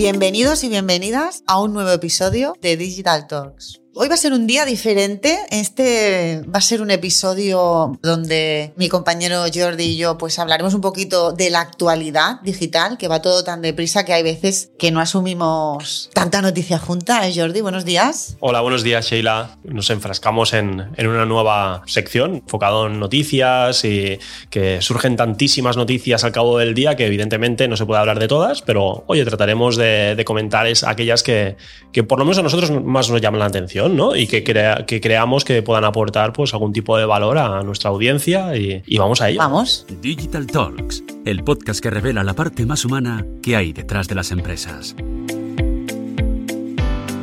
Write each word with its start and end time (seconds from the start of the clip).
Bienvenidos 0.00 0.64
y 0.64 0.70
bienvenidas 0.70 1.44
a 1.46 1.60
un 1.60 1.74
nuevo 1.74 1.90
episodio 1.90 2.54
de 2.62 2.78
Digital 2.78 3.26
Talks. 3.26 3.79
Hoy 3.92 4.06
va 4.06 4.14
a 4.14 4.18
ser 4.18 4.32
un 4.32 4.46
día 4.46 4.64
diferente. 4.64 5.36
Este 5.50 6.42
va 6.42 6.58
a 6.58 6.60
ser 6.60 6.80
un 6.80 6.92
episodio 6.92 7.98
donde 8.02 8.72
mi 8.76 8.88
compañero 8.88 9.42
Jordi 9.52 9.82
y 9.82 9.96
yo 9.96 10.16
pues 10.16 10.38
hablaremos 10.38 10.74
un 10.74 10.80
poquito 10.80 11.32
de 11.32 11.50
la 11.50 11.60
actualidad 11.60 12.40
digital, 12.42 12.98
que 12.98 13.08
va 13.08 13.20
todo 13.20 13.42
tan 13.42 13.62
deprisa 13.62 14.04
que 14.04 14.12
hay 14.12 14.22
veces 14.22 14.70
que 14.78 14.92
no 14.92 15.00
asumimos 15.00 16.08
tanta 16.14 16.40
noticia 16.40 16.78
junta. 16.78 17.26
¿Eh, 17.26 17.32
Jordi? 17.34 17.62
Buenos 17.62 17.84
días. 17.84 18.36
Hola, 18.38 18.60
buenos 18.60 18.84
días, 18.84 19.06
Sheila. 19.06 19.58
Nos 19.64 19.90
enfrascamos 19.90 20.52
en, 20.52 20.92
en 20.96 21.06
una 21.08 21.26
nueva 21.26 21.82
sección 21.86 22.36
enfocado 22.36 22.86
en 22.86 23.00
noticias 23.00 23.84
y 23.84 24.20
que 24.50 24.80
surgen 24.82 25.16
tantísimas 25.16 25.76
noticias 25.76 26.22
al 26.22 26.30
cabo 26.30 26.58
del 26.58 26.74
día 26.74 26.94
que 26.94 27.06
evidentemente 27.06 27.66
no 27.66 27.76
se 27.76 27.86
puede 27.86 27.98
hablar 27.98 28.20
de 28.20 28.28
todas, 28.28 28.62
pero 28.62 29.02
oye, 29.08 29.24
trataremos 29.24 29.76
de, 29.76 30.22
comentar 30.24 30.68
aquellas 30.86 31.24
que, 31.24 31.56
que 31.92 32.04
por 32.04 32.20
lo 32.20 32.24
menos 32.24 32.38
a 32.38 32.42
nosotros 32.42 32.70
más 32.70 33.10
nos 33.10 33.20
llaman 33.20 33.40
la 33.40 33.46
atención 33.46 33.79
y 34.14 34.26
que, 34.26 34.42
que 34.44 35.00
creamos 35.00 35.44
que 35.44 35.62
puedan 35.62 35.84
aportar 35.84 36.32
pues, 36.32 36.52
algún 36.52 36.72
tipo 36.72 36.96
de 36.98 37.04
valor 37.06 37.38
a 37.38 37.62
nuestra 37.62 37.90
audiencia 37.90 38.56
y, 38.56 38.82
y 38.86 38.98
vamos 38.98 39.20
a 39.22 39.30
ello. 39.30 39.38
Vamos. 39.38 39.86
Digital 40.02 40.46
Talks, 40.46 41.02
el 41.24 41.42
podcast 41.44 41.80
que 41.82 41.90
revela 41.90 42.22
la 42.24 42.34
parte 42.34 42.66
más 42.66 42.84
humana 42.84 43.24
que 43.42 43.56
hay 43.56 43.72
detrás 43.72 44.08
de 44.08 44.14
las 44.16 44.30
empresas. 44.32 44.94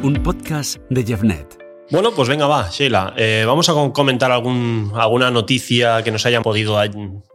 Un 0.04 0.22
podcast 0.24 0.78
de 0.90 1.04
Jeffnet. 1.04 1.58
Bueno, 1.92 2.14
pues 2.14 2.28
venga, 2.30 2.48
va, 2.48 2.70
Sheila. 2.70 3.14
Eh, 3.18 3.44
vamos 3.46 3.70
a 3.70 3.74
comentar 3.94 4.32
algún, 4.32 4.92
alguna 4.96 5.32
noticia 5.32 6.04
que 6.04 6.12
nos 6.12 6.26
haya 6.26 6.42
podido 6.42 6.78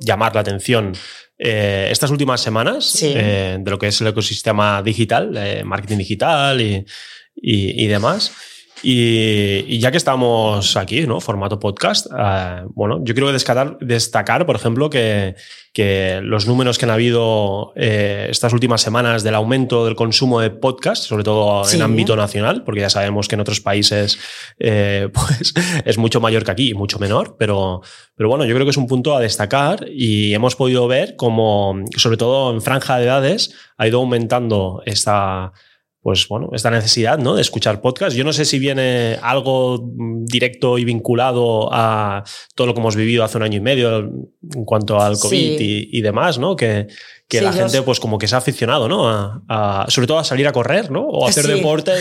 llamar 0.00 0.34
la 0.34 0.40
atención 0.42 0.92
eh, 1.38 1.88
estas 1.90 2.10
últimas 2.10 2.40
semanas 2.40 2.84
Sí. 2.84 3.12
eh, 3.16 3.56
de 3.58 3.70
lo 3.70 3.78
que 3.78 3.88
es 3.88 4.00
el 4.00 4.06
ecosistema 4.08 4.82
digital, 4.82 5.32
eh, 5.36 5.64
marketing 5.64 5.96
digital 5.98 6.60
y, 6.60 6.84
y- 7.34 7.82
y 7.84 7.86
demás. 7.88 8.32
Y, 8.82 9.64
y 9.68 9.78
ya 9.78 9.90
que 9.92 9.96
estamos 9.96 10.76
aquí, 10.76 11.06
¿no? 11.06 11.20
Formato 11.20 11.58
podcast, 11.60 12.06
eh, 12.18 12.62
bueno, 12.74 13.00
yo 13.04 13.14
quiero 13.14 13.32
destacar, 13.32 13.78
destacar 13.80 14.44
por 14.44 14.56
ejemplo, 14.56 14.90
que, 14.90 15.36
que 15.72 16.20
los 16.22 16.46
números 16.48 16.78
que 16.78 16.84
han 16.84 16.90
habido 16.90 17.72
eh, 17.76 18.26
estas 18.28 18.52
últimas 18.52 18.82
semanas 18.82 19.22
del 19.22 19.36
aumento 19.36 19.84
del 19.84 19.94
consumo 19.94 20.40
de 20.40 20.50
podcast, 20.50 21.04
sobre 21.04 21.22
todo 21.22 21.64
Sí. 21.64 21.76
en 21.76 21.82
ámbito 21.82 22.16
nacional, 22.16 22.64
porque 22.64 22.80
ya 22.80 22.90
sabemos 22.90 23.28
que 23.28 23.36
en 23.36 23.40
otros 23.40 23.60
países 23.60 24.18
eh, 24.58 25.08
pues, 25.14 25.54
es 25.84 25.98
mucho 25.98 26.20
mayor 26.20 26.44
que 26.44 26.50
aquí 26.50 26.70
y 26.70 26.74
mucho 26.74 26.98
menor, 26.98 27.36
pero, 27.38 27.82
pero 28.16 28.28
bueno, 28.28 28.44
yo 28.44 28.54
creo 28.54 28.66
que 28.66 28.70
es 28.70 28.76
un 28.76 28.88
punto 28.88 29.16
a 29.16 29.20
destacar 29.20 29.86
y 29.88 30.34
hemos 30.34 30.56
podido 30.56 30.88
ver 30.88 31.14
como, 31.16 31.76
sobre 31.96 32.16
todo 32.16 32.52
en 32.52 32.60
franja 32.60 32.98
de 32.98 33.04
edades, 33.04 33.54
ha 33.78 33.86
ido 33.86 34.00
aumentando 34.00 34.82
esta, 34.86 35.52
pues 36.02 36.26
bueno, 36.28 36.50
esta 36.52 36.70
necesidad 36.70 37.18
¿no? 37.18 37.36
de 37.36 37.42
escuchar 37.42 37.80
podcast. 37.80 38.16
Yo 38.16 38.24
no 38.24 38.32
sé 38.32 38.44
si 38.44 38.58
viene 38.58 39.16
algo 39.22 39.88
directo 40.24 40.76
y 40.78 40.84
vinculado 40.84 41.68
a 41.72 42.24
todo 42.56 42.66
lo 42.66 42.74
que 42.74 42.80
hemos 42.80 42.96
vivido 42.96 43.22
hace 43.22 43.38
un 43.38 43.44
año 43.44 43.58
y 43.58 43.60
medio 43.60 43.98
en 43.98 44.64
cuanto 44.64 45.00
al 45.00 45.16
COVID 45.16 45.30
Sí. 45.58 45.88
y, 45.92 45.98
y 45.98 46.02
demás, 46.02 46.38
¿no? 46.38 46.56
Que, 46.56 46.88
que 47.32 47.38
Sí, 47.38 47.44
la 47.44 47.52
gente, 47.54 47.80
pues 47.80 47.98
como 47.98 48.18
que 48.18 48.28
se 48.28 48.34
ha 48.34 48.38
aficionado, 48.38 48.88
¿no? 48.88 49.08
A, 49.08 49.40
a- 49.48 49.86
sobre 49.88 50.06
todo 50.06 50.18
a 50.18 50.24
salir 50.24 50.46
a 50.46 50.52
correr, 50.52 50.90
¿no? 50.90 51.00
O 51.00 51.26
a 51.26 51.30
hacer 51.30 51.46
Sí. 51.46 51.52
deporte 51.52 51.92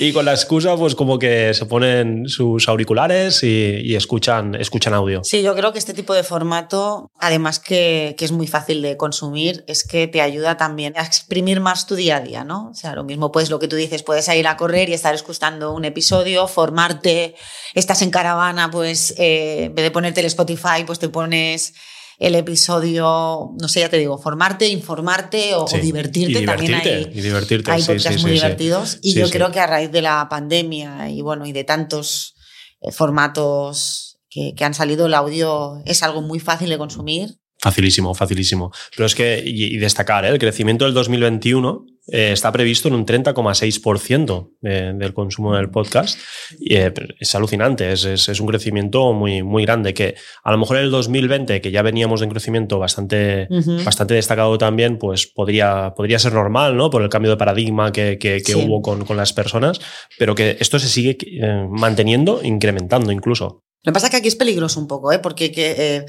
y, 0.00 0.04
y 0.08 0.12
con 0.14 0.24
la 0.24 0.32
excusa, 0.32 0.74
pues 0.76 0.94
como 0.94 1.18
que 1.18 1.52
se 1.52 1.66
ponen 1.66 2.26
sus 2.26 2.66
auriculares 2.66 3.42
y, 3.42 3.82
y 3.84 3.96
escuchan, 3.96 4.54
escuchan 4.54 4.94
audio. 4.94 5.20
Sí, 5.24 5.42
yo 5.42 5.54
creo 5.54 5.72
que 5.74 5.78
este 5.78 5.92
tipo 5.92 6.14
de 6.14 6.22
formato, 6.22 7.10
además 7.20 7.58
que, 7.60 8.14
que 8.16 8.24
es 8.24 8.32
muy 8.32 8.46
fácil 8.46 8.80
de 8.80 8.96
consumir, 8.96 9.62
es 9.68 9.84
que 9.86 10.08
te 10.08 10.22
ayuda 10.22 10.56
también 10.56 10.94
a 10.96 11.02
exprimir 11.02 11.60
más 11.60 11.86
tu 11.86 11.94
día 11.94 12.16
a 12.16 12.20
día, 12.20 12.42
¿no? 12.44 12.70
O 12.70 12.74
sea, 12.74 12.94
lo 12.94 13.04
mismo 13.04 13.30
pues 13.30 13.50
lo 13.50 13.58
que 13.58 13.68
tú 13.68 13.76
dices, 13.76 14.02
puedes 14.02 14.26
ir 14.28 14.46
a 14.48 14.56
correr 14.56 14.88
y 14.88 14.94
estar 14.94 15.14
escuchando 15.14 15.74
un 15.74 15.84
episodio, 15.84 16.48
formarte, 16.48 17.34
estás 17.74 18.00
en 18.00 18.10
caravana, 18.10 18.70
pues 18.70 19.14
eh, 19.18 19.64
en 19.64 19.74
vez 19.74 19.84
de 19.84 19.90
ponerte 19.90 20.20
el 20.20 20.26
Spotify, 20.26 20.84
pues 20.86 20.98
te 20.98 21.10
pones 21.10 21.74
el 22.18 22.34
episodio, 22.34 23.52
no 23.60 23.68
sé, 23.68 23.80
ya 23.80 23.88
te 23.88 23.98
digo, 23.98 24.18
formarte, 24.18 24.68
informarte 24.68 25.54
o, 25.54 25.66
divertirte. 25.80 26.40
Y 26.40 26.46
También 26.46 26.74
hay, 26.74 27.10
y 27.12 27.20
divertirte, 27.20 27.70
hay 27.70 27.82
sí, 27.82 27.88
podcasts 27.88 28.20
sí, 28.20 28.22
muy 28.22 28.32
divertidos 28.32 28.98
y 29.02 29.14
yo 29.14 29.28
creo 29.30 29.50
que 29.50 29.60
a 29.60 29.66
raíz 29.66 29.92
de 29.92 30.02
la 30.02 30.26
pandemia 30.28 31.10
y 31.10 31.20
bueno, 31.20 31.46
y 31.46 31.52
de 31.52 31.64
tantos 31.64 32.34
eh, 32.80 32.90
formatos 32.90 34.18
que, 34.30 34.54
que 34.54 34.64
han 34.64 34.74
salido, 34.74 35.06
el 35.06 35.14
audio 35.14 35.82
es 35.84 36.02
algo 36.02 36.22
muy 36.22 36.40
fácil 36.40 36.70
de 36.70 36.78
consumir. 36.78 37.38
Facilísimo, 37.66 38.14
facilísimo. 38.14 38.70
Pero 38.94 39.06
es 39.06 39.14
que, 39.16 39.42
y, 39.44 39.76
destacar, 39.78 40.24
¿eh? 40.24 40.28
el 40.28 40.38
crecimiento 40.38 40.84
del 40.84 40.94
2021 40.94 41.84
eh, 42.12 42.30
está 42.32 42.52
previsto 42.52 42.86
en 42.86 42.94
un 42.94 43.04
30,6% 43.04 44.50
de- 44.60 44.92
del 44.94 45.12
consumo 45.12 45.56
del 45.56 45.70
podcast. 45.70 46.16
Y, 46.60 46.76
eh, 46.76 46.92
es 47.18 47.34
alucinante, 47.34 47.90
es, 47.92 48.04
es- 48.04 48.28
es 48.28 48.38
un 48.40 48.46
crecimiento 48.46 49.12
muy, 49.12 49.42
muy 49.42 49.64
grande 49.64 49.92
que 49.94 50.14
a 50.44 50.52
lo 50.52 50.58
mejor 50.58 50.76
en 50.76 50.84
el 50.84 50.90
2020, 50.92 51.60
que 51.60 51.70
ya 51.72 51.82
veníamos 51.82 52.20
de 52.20 52.26
un 52.26 52.30
crecimiento 52.32 52.78
bastante, 52.78 53.48
bastante 53.84 54.14
destacado 54.14 54.56
también, 54.58 54.98
pues 54.98 55.26
podría, 55.26 55.92
podría 55.96 56.20
ser 56.20 56.32
normal, 56.34 56.76
¿no? 56.76 56.90
Por 56.90 57.02
el 57.02 57.08
cambio 57.08 57.32
de 57.32 57.36
paradigma 57.36 57.90
que, 57.90 58.18
que- 58.18 58.40
que 58.46 58.52
Sí. 58.52 58.64
hubo 58.64 58.80
con, 58.82 59.04
con 59.04 59.16
las 59.16 59.32
personas, 59.32 59.80
pero 60.18 60.36
que 60.36 60.56
esto 60.60 60.78
se 60.78 60.88
sigue 60.88 61.16
eh, 61.20 61.66
manteniendo, 61.68 62.40
incrementando 62.44 63.10
incluso. 63.10 63.64
Lo 63.86 63.90
que 63.90 63.94
pasa 63.94 64.06
es 64.06 64.10
que 64.10 64.16
aquí 64.16 64.28
es 64.28 64.34
peligroso 64.36 64.80
un 64.80 64.88
poco, 64.88 65.12
¿eh? 65.12 65.20
porque 65.20 65.52
que, 65.52 65.74
eh, 65.78 66.06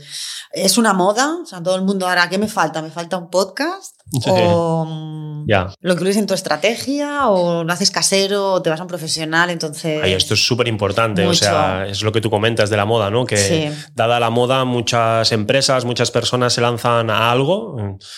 es 0.51 0.79
una 0.79 0.93
moda, 0.93 1.35
o 1.43 1.45
sea, 1.45 1.61
todo 1.61 1.75
el 1.75 1.83
mundo 1.83 2.07
ahora, 2.09 2.27
¿qué 2.27 2.39
me 2.39 2.47
falta? 2.47 2.81
¿Me 2.81 2.89
falta 2.89 3.17
un 3.17 3.29
podcast? 3.29 3.95
Sí. 4.19 4.31
O 4.33 5.43
Ya. 5.47 5.67
lo 5.81 5.93
incluyes 5.93 6.17
en 6.17 6.25
tu 6.25 6.33
estrategia 6.33 7.27
o 7.29 7.63
lo 7.63 7.71
haces 7.71 7.91
casero 7.91 8.53
o 8.53 8.61
te 8.63 8.69
vas 8.71 8.79
a 8.79 8.83
un 8.83 8.87
profesional, 8.89 9.49
entonces... 9.51 10.01
Ay, 10.03 10.13
esto 10.13 10.33
es 10.33 10.43
súper 10.45 10.67
importante, 10.67 11.27
o 11.27 11.33
sea, 11.35 11.85
es 11.87 12.01
lo 12.01 12.11
que 12.11 12.19
tú 12.19 12.29
comentas 12.31 12.69
de 12.71 12.77
la 12.77 12.85
moda, 12.85 13.11
¿no? 13.11 13.25
Que 13.25 13.37
Sí. 13.37 13.69
dada 13.93 14.19
la 14.19 14.31
moda, 14.31 14.65
muchas 14.65 15.31
empresas, 15.31 15.85
muchas 15.85 16.09
personas 16.09 16.53
se 16.53 16.61
lanzan 16.61 17.11
a 17.11 17.31
algo, 17.31 17.77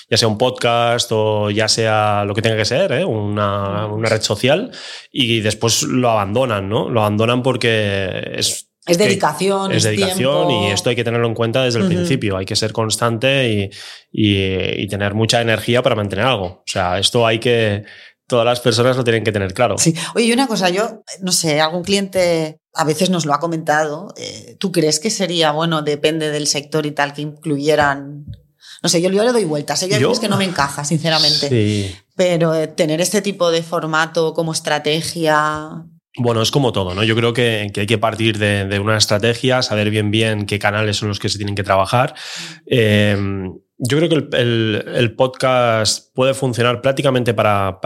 ya 0.10 0.16
sea 0.18 0.28
un 0.30 0.38
podcast 0.38 1.12
o 1.12 1.50
ya 1.50 1.68
sea 1.68 2.24
lo 2.26 2.34
que 2.34 2.42
tenga 2.42 2.56
que 2.56 2.66
ser, 2.66 2.94
¿eh? 2.94 3.04
una, 3.04 3.88
una 3.88 4.08
red 4.08 4.22
social, 4.22 4.72
y 5.12 5.42
después 5.42 5.84
lo 5.84 6.10
abandonan, 6.12 6.70
¿no? 6.70 6.88
Lo 6.88 7.02
abandonan 7.02 7.44
porque 7.44 8.36
es... 8.38 8.69
Es 8.92 8.98
dedicación, 8.98 9.72
es 9.72 9.78
es 9.78 9.84
dedicación 9.84 10.48
tiempo. 10.48 10.68
y 10.68 10.72
esto 10.72 10.90
hay 10.90 10.96
que 10.96 11.04
tenerlo 11.04 11.28
en 11.28 11.34
cuenta 11.36 11.64
desde 11.64 11.80
el 11.80 11.88
principio. 11.88 12.38
Hay 12.38 12.46
que 12.46 12.56
ser 12.56 12.72
constante 12.74 13.50
y, 13.50 13.70
y- 14.12 14.84
y 14.84 14.88
tener 14.88 15.14
mucha 15.14 15.42
energía 15.42 15.82
para 15.82 15.96
mantener 15.96 16.26
algo. 16.26 16.46
O 16.46 16.64
sea, 16.66 17.00
esto 17.00 17.26
hay 17.26 17.40
que. 17.40 17.84
Todas 18.28 18.46
las 18.46 18.60
personas 18.60 18.96
lo 18.96 19.04
tienen 19.04 19.24
que 19.24 19.32
tener 19.32 19.54
claro. 19.56 19.78
Sí. 19.80 19.96
Oye, 20.14 20.26
y 20.26 20.32
una 20.34 20.46
cosa, 20.46 20.70
yo, 20.70 21.02
no 21.22 21.32
sé, 21.32 21.60
algún 21.62 21.84
cliente 21.84 22.60
a 22.76 22.84
veces 22.84 23.10
nos 23.10 23.26
lo 23.26 23.34
ha 23.34 23.40
comentado. 23.40 24.14
eh, 24.18 24.56
¿Tú 24.60 24.72
crees 24.72 25.00
que 25.00 25.10
sería, 25.10 25.52
bueno, 25.52 25.82
depende 25.82 26.30
del 26.30 26.46
sector 26.46 26.86
y 26.86 26.92
tal, 26.92 27.14
que 27.14 27.24
incluyeran... 27.24 28.26
No 28.84 28.88
sé, 28.88 29.02
yo, 29.02 29.10
yo 29.10 29.24
le 29.24 29.32
doy 29.32 29.46
vueltas. 29.46 29.82
¿eh? 29.82 29.90
Yo, 29.90 29.98
Yo- 29.98 30.10
veces 30.10 30.22
que 30.22 30.30
no 30.30 30.38
me 30.38 30.46
encaja, 30.46 30.86
sinceramente. 30.86 31.50
Sí. 31.50 31.96
Pero 32.16 32.54
eh, 32.54 32.68
tener 32.68 33.02
este 33.02 33.24
tipo 33.24 33.50
de 33.50 33.64
formato 33.64 34.36
como 34.36 34.52
estrategia... 34.54 35.84
Bueno, 36.18 36.42
es 36.42 36.52
como 36.52 36.72
todo, 36.72 36.96
¿no? 36.96 37.04
Yo 37.04 37.16
creo 37.16 37.34
que, 37.34 37.70
que 37.74 37.82
hay 37.82 37.88
que 37.88 37.98
partir 38.00 38.38
de, 38.40 38.66
de 38.66 38.80
una 38.80 38.98
estrategia, 38.98 39.62
saber 39.62 39.90
bien 39.92 40.10
bien 40.12 40.46
qué 40.46 40.58
canales 40.58 40.98
son 40.98 41.08
los 41.10 41.20
que 41.20 41.30
se 41.30 41.38
tienen 41.38 41.56
que 41.56 41.64
trabajar. 41.64 42.16
Eh, 42.66 43.16
yo 43.82 43.98
creo 43.98 44.10
que 44.10 44.38
el, 44.38 45.16
podcast 45.16 46.14
puede 46.14 46.34
funcionar 46.34 46.82
prácticamente 46.82 47.34
para, 47.34 47.80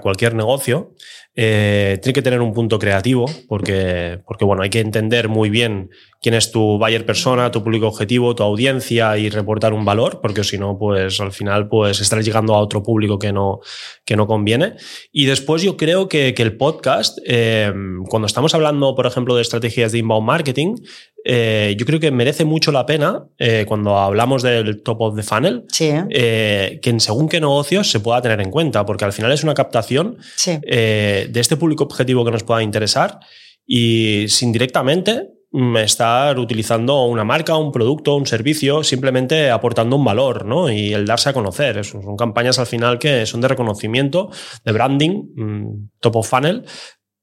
cualquier 0.00 0.34
negocio. 0.34 0.94
Eh, 1.34 1.98
tiene 2.02 2.12
que 2.12 2.22
tener 2.22 2.42
un 2.42 2.52
punto 2.52 2.78
creativo 2.78 3.24
porque, 3.48 4.20
bueno, 4.42 4.62
hay 4.62 4.70
que 4.70 4.80
entender 4.80 5.28
muy 5.28 5.50
bien 5.50 5.90
quién 6.20 6.34
es 6.34 6.52
tu 6.52 6.78
buyer 6.78 7.04
persona, 7.04 7.50
tu 7.50 7.64
público 7.64 7.88
objetivo, 7.88 8.36
tu 8.36 8.44
audiencia 8.44 9.18
y 9.18 9.30
reportar 9.30 9.72
un 9.72 9.84
valor, 9.84 10.20
porque 10.20 10.44
si 10.44 10.58
no, 10.58 10.78
pues 10.78 11.18
al 11.20 11.32
final 11.32 11.68
pues 11.68 12.00
estarás 12.00 12.24
llegando 12.24 12.54
a 12.54 12.60
otro 12.60 12.82
público 12.82 13.18
que 13.18 13.32
no, 13.32 13.60
que 14.04 14.14
no 14.14 14.28
conviene. 14.28 14.74
Y 15.10 15.24
después 15.24 15.62
yo 15.62 15.76
creo 15.76 16.08
que, 16.08 16.34
que 16.34 16.42
el 16.42 16.56
podcast, 16.56 17.18
eh, 17.26 17.72
cuando 18.08 18.26
estamos 18.26 18.54
hablando, 18.54 18.94
por 18.94 19.06
ejemplo, 19.06 19.34
de 19.34 19.42
estrategias 19.42 19.90
de 19.90 19.98
inbound 19.98 20.26
marketing, 20.26 20.76
eh, 21.24 21.74
yo 21.78 21.86
creo 21.86 22.00
que 22.00 22.10
merece 22.10 22.44
mucho 22.44 22.72
la 22.72 22.86
pena, 22.86 23.24
eh, 23.38 23.64
cuando 23.66 23.98
hablamos 23.98 24.42
del 24.42 24.82
top 24.82 25.00
of 25.00 25.16
the 25.16 25.22
funnel, 25.22 25.64
Sí, 25.68 25.90
eh, 26.10 26.80
que 26.82 26.90
en 26.90 27.00
según 27.00 27.28
qué 27.28 27.40
negocios 27.40 27.90
se 27.90 28.00
pueda 28.00 28.20
tener 28.20 28.40
en 28.40 28.50
cuenta, 28.50 28.84
porque 28.84 29.04
al 29.04 29.12
final 29.12 29.32
es 29.32 29.44
una 29.44 29.54
captación 29.54 30.18
sí. 30.36 30.58
de 30.62 31.32
este 31.34 31.56
público 31.56 31.84
objetivo 31.84 32.24
que 32.24 32.30
nos 32.30 32.44
pueda 32.44 32.62
interesar 32.62 33.20
y 33.66 34.26
sin 34.28 34.52
directamente 34.52 35.28
mm, 35.52 35.76
estar 35.78 36.38
utilizando 36.38 37.04
una 37.04 37.24
marca, 37.24 37.56
un 37.56 37.72
producto, 37.72 38.16
un 38.16 38.26
servicio, 38.26 38.82
simplemente 38.82 39.50
aportando 39.50 39.96
un 39.96 40.04
valor 40.04 40.44
¿no? 40.44 40.70
y 40.70 40.92
el 40.92 41.06
darse 41.06 41.28
a 41.28 41.32
conocer. 41.32 41.78
Eso 41.78 42.02
son 42.02 42.16
campañas 42.16 42.58
al 42.58 42.66
final 42.66 42.98
que 42.98 43.26
son 43.26 43.40
de 43.40 43.48
reconocimiento, 43.48 44.30
de 44.64 44.72
branding, 44.72 45.22
mm, 45.36 45.90
top 46.00 46.16
of 46.16 46.28
funnel, 46.28 46.64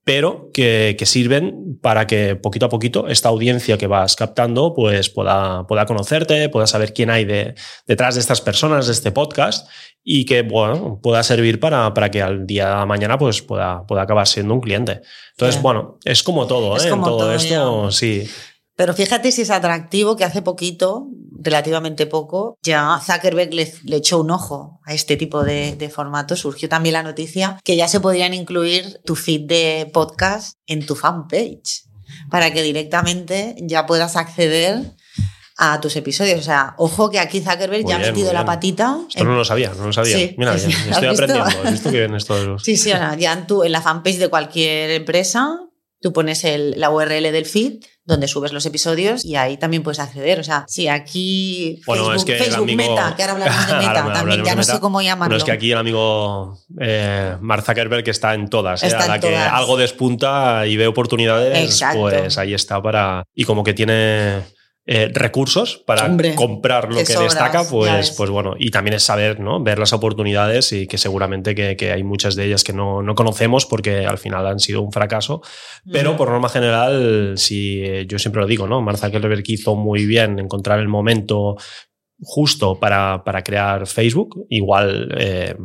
pero 0.09 0.50
que, 0.51 0.95
que, 0.97 1.06
sirven 1.06 1.77
para 1.83 2.07
que 2.07 2.35
poquito 2.35 2.65
a 2.65 2.69
poquito 2.69 3.07
esta 3.07 3.29
audiencia 3.29 3.77
que 3.77 3.85
vas 3.85 4.15
captando 4.15 4.73
pues 4.73 5.11
pueda, 5.11 5.67
pueda 5.67 5.85
conocerte, 5.85 6.50
pueda 6.50 6.65
saber 6.65 6.94
quién 6.94 7.11
hay 7.11 7.25
de, 7.25 7.53
detrás 7.85 8.15
de 8.15 8.21
estas 8.21 8.41
personas, 8.41 8.88
de 8.88 8.94
este 8.94 9.11
podcast 9.11 9.69
y 10.03 10.25
que 10.25 10.41
bueno, 10.41 11.00
pueda 11.03 11.21
servir 11.21 11.59
para, 11.59 11.94
para 11.94 12.09
que 12.09 12.23
al 12.23 12.47
día 12.47 12.79
de 12.79 12.85
mañana 12.88 13.19
pues, 13.19 13.44
pueda, 13.44 13.85
pueda 13.85 14.01
acabar 14.01 14.25
siendo 14.25 14.56
un 14.56 14.61
cliente. 14.61 15.01
Entonces, 15.38 15.61
bueno, 15.61 16.00
es 16.03 16.23
como 16.23 16.47
todo, 16.47 16.75
¿eh? 16.75 16.89
en 16.89 17.03
todo, 17.03 17.31
esto, 17.31 17.91
sí. 17.91 18.27
Pero 18.79 18.93
fíjate 18.93 19.33
si 19.33 19.41
es 19.41 19.49
atractivo 19.49 20.15
que 20.15 20.23
hace 20.23 20.41
poquito, 20.41 21.09
relativamente 21.37 22.05
poco, 22.05 22.57
ya 22.63 22.97
Zuckerberg 23.05 23.53
le, 23.53 23.69
echó 23.97 24.21
un 24.21 24.31
ojo 24.31 24.79
a 24.85 24.93
este 24.93 25.17
tipo 25.17 25.43
de, 25.43 25.75
de 25.75 25.89
formatos. 25.89 26.39
Surgió 26.39 26.69
también 26.69 26.93
la 26.93 27.03
noticia 27.03 27.59
que 27.65 27.75
ya 27.75 27.89
se 27.89 27.99
podrían 27.99 28.33
incluir 28.33 29.01
tu 29.03 29.17
feed 29.17 29.47
de 29.47 29.91
podcast 29.93 30.53
en 30.65 30.85
tu 30.85 30.95
fanpage 30.95 31.83
para 32.31 32.53
que 32.53 32.61
directamente 32.61 33.53
ya 33.59 33.85
puedas 33.85 34.15
acceder 34.15 34.95
a 35.57 35.81
tus 35.81 35.97
episodios. 35.97 36.39
O 36.39 36.43
sea, 36.43 36.75
ojo 36.77 37.09
que 37.09 37.19
aquí 37.19 37.41
Zuckerberg 37.41 37.85
ya 37.85 37.97
ha 37.97 37.99
metido 37.99 38.31
la 38.31 38.45
patita. 38.45 38.97
Esto 39.09 39.25
no 39.25 39.35
lo 39.35 39.43
sabía, 39.43 39.73
no 39.77 39.87
lo 39.87 39.91
sabía. 39.91 40.33
Mira, 40.37 40.55
estoy 40.55 41.05
aprendiendo. 41.05 41.43
¿Has 41.43 41.71
visto 41.73 41.91
que 41.91 42.07
Sí, 42.63 42.77
sí, 42.77 42.91
ya 42.91 43.33
en, 43.33 43.45
tu, 43.45 43.61
en 43.61 43.73
la 43.73 43.81
fanpage 43.81 44.19
de 44.19 44.29
cualquier 44.29 44.91
empresa 44.91 45.65
Tú 46.01 46.13
pones 46.13 46.43
el, 46.43 46.79
la 46.79 46.89
URL 46.89 47.31
del 47.31 47.45
feed 47.45 47.83
donde 48.09 48.27
subes 48.27 48.51
los 48.51 48.65
episodios 48.65 49.23
y 49.23 49.35
ahí 49.35 49.57
también 49.57 49.83
puedes 49.83 49.99
acceder. 49.99 50.39
O 50.39 50.43
sea, 50.43 50.65
si 50.67 50.87
aquí 50.87 51.79
bueno, 51.85 52.11
es 52.13 52.25
que 52.25 52.35
Facebook 52.35 52.73
Meta, 52.75 53.13
que 53.15 53.23
ahora 53.23 53.33
hablamos 53.33 53.67
de 53.67 53.73
Meta, 53.87 54.13
también 54.13 54.43
ya 54.43 54.55
no 54.55 54.63
sé 54.63 54.79
cómo 54.79 55.01
llamarlo. 55.01 55.29
Bueno, 55.29 55.37
es 55.37 55.43
que 55.43 55.51
aquí 55.51 55.71
el 55.71 55.77
amigo 55.77 56.57
eh, 56.79 57.37
Mark 57.39 57.63
Zuckerberg 57.63 58.07
está 58.09 58.33
en 58.33 58.49
todas. 58.49 58.83
¿eh? 58.83 58.95
a 58.95 59.07
la 59.07 59.19
que 59.19 59.35
algo 59.35 59.77
despunta 59.77 60.65
y 60.65 60.75
ve 60.75 60.87
oportunidades, 60.87 61.81
pues 61.93 62.37
ahí 62.37 62.53
está 62.53 62.81
para... 62.81 63.23
Y 63.35 63.45
como 63.45 63.63
que 63.63 63.73
tiene 63.73 64.41
eh, 64.91 65.12
recursos 65.13 65.83
para 65.86 66.09
comprar 66.33 66.91
lo 66.91 66.95
que 67.03 67.15
destaca, 67.15 67.63
pues, 67.63 68.09
pues 68.09 68.31
bueno, 68.31 68.56
y 68.57 68.71
también 68.71 68.95
es 68.95 69.03
saber, 69.03 69.39
¿no? 69.39 69.62
Ver 69.62 69.77
las 69.77 69.94
oportunidades 69.94 70.74
y 70.74 70.88
que 70.88 70.97
seguramente 70.97 71.53
que, 71.53 71.91
hay 71.91 72.01
muchas 72.01 72.36
de 72.36 72.45
ellas 72.45 72.63
que 72.63 72.74
no, 72.74 73.06
conocemos 73.13 73.68
porque 73.68 74.07
al 74.07 74.18
final 74.18 74.47
han 74.47 74.59
sido 74.59 74.81
un 74.81 74.91
fracaso. 74.91 75.44
Pero 75.91 76.18
por 76.18 76.31
norma 76.31 76.50
general, 76.50 77.36
si 77.38 77.83
eh, 77.83 78.07
yo 78.07 78.18
siempre 78.18 78.41
lo 78.41 78.47
digo, 78.47 78.68
¿no? 78.68 78.81
Mark 78.81 78.97
Zuckerberg 78.97 79.44
hizo 79.45 79.75
muy 79.75 80.07
bien 80.07 80.39
encontrar 80.39 80.80
el 80.80 80.88
momento 80.88 81.56
justo 82.19 82.80
para, 82.80 83.21
crear 83.45 83.85
Facebook. 83.85 84.47
Igual. 84.50 85.15
Eh, 85.19 85.56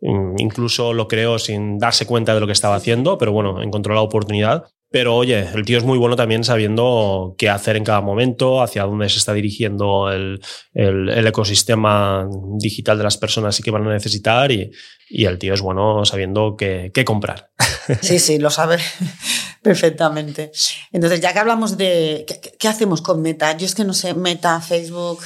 incluso 0.00 0.92
lo 0.92 1.06
creó 1.06 1.38
sin 1.38 1.78
darse 1.78 2.04
cuenta 2.04 2.34
de 2.34 2.40
lo 2.40 2.46
que 2.46 2.52
estaba 2.52 2.74
haciendo, 2.74 3.16
pero 3.16 3.30
bueno, 3.30 3.62
encontró 3.62 3.94
la 3.94 4.00
oportunidad 4.00 4.64
pero 4.90 5.16
oye, 5.16 5.48
el 5.54 5.64
tío 5.64 5.78
es 5.78 5.84
muy 5.84 5.98
bueno 5.98 6.16
también 6.16 6.44
sabiendo 6.44 7.34
qué 7.38 7.50
hacer 7.50 7.76
en 7.76 7.84
cada 7.84 8.00
momento, 8.00 8.62
hacia 8.62 8.84
dónde 8.84 9.08
se 9.08 9.18
está 9.18 9.32
dirigiendo 9.32 10.10
el, 10.10 10.40
ecosistema 10.74 12.28
digital 12.58 12.96
de 12.98 13.04
las 13.04 13.16
personas 13.16 13.58
y 13.58 13.62
que 13.62 13.70
van 13.70 13.86
a 13.86 13.92
necesitar 13.92 14.52
y, 14.52 14.70
el 15.08 15.38
tío 15.38 15.54
es 15.54 15.60
bueno 15.60 16.04
sabiendo 16.04 16.56
qué, 16.56 16.92
comprar. 17.04 17.50
Sí, 18.02 18.18
sí, 18.18 18.38
lo 18.38 18.50
sabe 18.50 18.78
perfectamente. 19.62 20.50
Entonces, 20.90 21.20
ya 21.20 21.32
que 21.32 21.38
hablamos 21.38 21.76
de 21.76 22.26
qué 22.58 22.66
hacemos 22.66 23.00
con 23.00 23.22
Meta, 23.22 23.56
yo 23.56 23.64
es 23.64 23.76
que 23.76 23.84
no 23.84 23.94
sé, 23.94 24.12
Meta, 24.14 24.60
Facebook, 24.60 25.20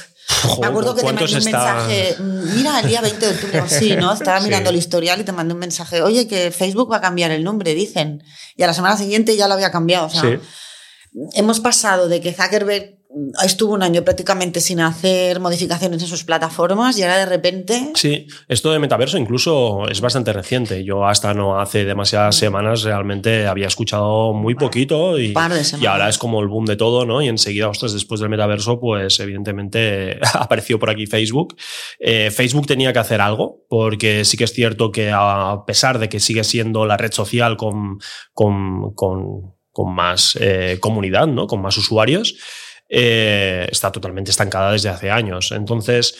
me 0.59 0.67
acuerdo 0.67 0.95
que 0.95 1.01
te 1.01 1.07
mandé 1.07 1.25
un 1.25 1.43
mensaje, 1.43 2.15
mm, 2.17 2.55
mira, 2.55 2.79
el 2.79 2.87
día 2.87 3.01
20 3.01 3.25
de 3.25 3.31
octubre, 3.33 3.63
sí, 3.67 3.95
¿no? 3.95 4.13
Estaba 4.13 4.39
mirando 4.39 4.69
el 4.69 4.75
historial 4.75 5.19
y 5.19 5.23
te 5.23 5.31
mandé 5.31 5.53
un 5.53 5.59
mensaje, 5.59 6.01
oye, 6.01 6.27
que 6.27 6.51
Facebook 6.51 6.91
va 6.91 6.97
a 6.97 7.01
cambiar 7.01 7.31
el 7.31 7.43
nombre, 7.43 7.73
dicen. 7.73 8.23
Y 8.55 8.63
a 8.63 8.67
la 8.67 8.73
semana 8.73 8.97
siguiente 8.97 9.35
ya 9.35 9.47
lo 9.47 9.53
había 9.53 9.71
cambiado. 9.71 10.07
O 10.07 10.09
sea, 10.09 10.39
hemos 11.33 11.59
pasado 11.59 12.07
de 12.07 12.21
que 12.21 12.33
Zuckerberg 12.33 13.00
estuvo 13.43 13.73
un 13.73 13.83
año 13.83 14.03
prácticamente 14.03 14.61
sin 14.61 14.79
hacer 14.79 15.39
modificaciones 15.39 16.01
en 16.01 16.07
sus 16.07 16.23
plataformas 16.23 16.97
y 16.97 17.03
ahora 17.03 17.17
de 17.17 17.25
repente... 17.25 17.91
Sí, 17.95 18.27
esto 18.47 18.71
de 18.71 18.79
metaverso 18.79 19.17
incluso 19.17 19.87
es 19.89 20.01
bastante 20.01 20.33
reciente. 20.33 20.83
Yo 20.83 21.05
hasta 21.05 21.33
no 21.33 21.59
hace 21.59 21.85
demasiadas 21.85 22.35
semanas 22.35 22.83
realmente 22.83 23.47
había 23.47 23.67
escuchado 23.67 24.33
muy 24.33 24.55
poquito 24.55 25.19
y, 25.19 25.33
y 25.79 25.85
ahora 25.85 26.09
es 26.09 26.17
como 26.17 26.41
el 26.41 26.47
boom 26.47 26.65
de 26.65 26.75
todo, 26.75 27.05
¿no? 27.05 27.21
Y 27.21 27.27
enseguida, 27.27 27.69
ostras, 27.69 27.93
después 27.93 28.21
del 28.21 28.29
metaverso, 28.29 28.79
pues 28.79 29.19
evidentemente 29.19 30.19
apareció 30.33 30.79
por 30.79 30.89
aquí 30.89 31.05
Facebook. 31.05 31.55
Eh, 31.99 32.31
Facebook 32.31 32.67
tenía 32.67 32.93
que 32.93 32.99
hacer 32.99 33.21
algo 33.21 33.65
porque 33.69 34.25
sí 34.25 34.37
que 34.37 34.45
es 34.45 34.53
cierto 34.53 34.91
que 34.91 35.11
a 35.13 35.63
pesar 35.65 35.99
de 35.99 36.09
que 36.09 36.19
sigue 36.19 36.43
siendo 36.43 36.85
la 36.85 36.97
red 36.97 37.11
social 37.11 37.57
con, 37.57 37.99
con, 38.33 38.93
con, 38.93 39.53
con 39.71 39.93
más 39.93 40.37
eh, 40.39 40.77
comunidad, 40.79 41.27
¿no? 41.27 41.47
Con 41.47 41.61
más 41.61 41.77
usuarios, 41.77 42.35
eh, 42.93 43.67
está 43.71 43.91
totalmente 43.91 44.31
estancada 44.31 44.73
desde 44.73 44.89
hace 44.89 45.09
años. 45.09 45.53
Entonces, 45.53 46.15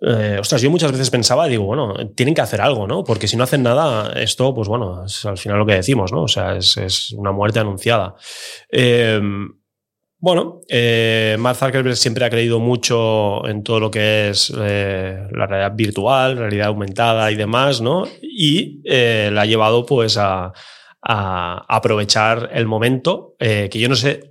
eh, 0.00 0.36
ostras, 0.38 0.62
yo 0.62 0.70
muchas 0.70 0.92
veces 0.92 1.10
pensaba, 1.10 1.48
digo, 1.48 1.64
bueno, 1.64 1.94
tienen 2.14 2.34
que 2.34 2.40
hacer 2.40 2.60
algo, 2.60 2.86
¿no? 2.86 3.02
Porque 3.02 3.26
si 3.26 3.36
no 3.36 3.44
hacen 3.44 3.64
nada, 3.64 4.12
esto, 4.12 4.54
pues 4.54 4.68
bueno, 4.68 5.04
es 5.04 5.24
al 5.24 5.38
final 5.38 5.58
lo 5.58 5.66
que 5.66 5.74
decimos, 5.74 6.12
¿no? 6.12 6.22
O 6.22 6.28
sea, 6.28 6.56
es, 6.56 7.12
una 7.12 7.32
muerte 7.32 7.58
anunciada. 7.58 8.14
Eh, 8.70 9.20
bueno, 10.20 10.60
eh, 10.68 11.36
Mark 11.38 11.56
Zuckerberg 11.56 11.96
siempre 11.96 12.24
ha 12.24 12.30
creído 12.30 12.60
mucho 12.60 13.46
en 13.46 13.62
todo 13.62 13.80
lo 13.80 13.90
que 13.90 14.30
es 14.30 14.50
la 14.50 15.46
realidad 15.46 15.72
virtual, 15.74 16.36
realidad 16.36 16.68
aumentada 16.68 17.30
y 17.30 17.36
demás, 17.36 17.80
¿no? 17.80 18.06
Y 18.20 18.82
la 18.84 19.42
ha 19.42 19.46
llevado 19.46 19.86
pues 19.86 20.16
a 20.16 20.52
aprovechar 21.02 22.50
el 22.52 22.66
momento, 22.66 23.36
que 23.38 23.70
yo 23.78 23.88
no 23.88 23.94
sé 23.94 24.27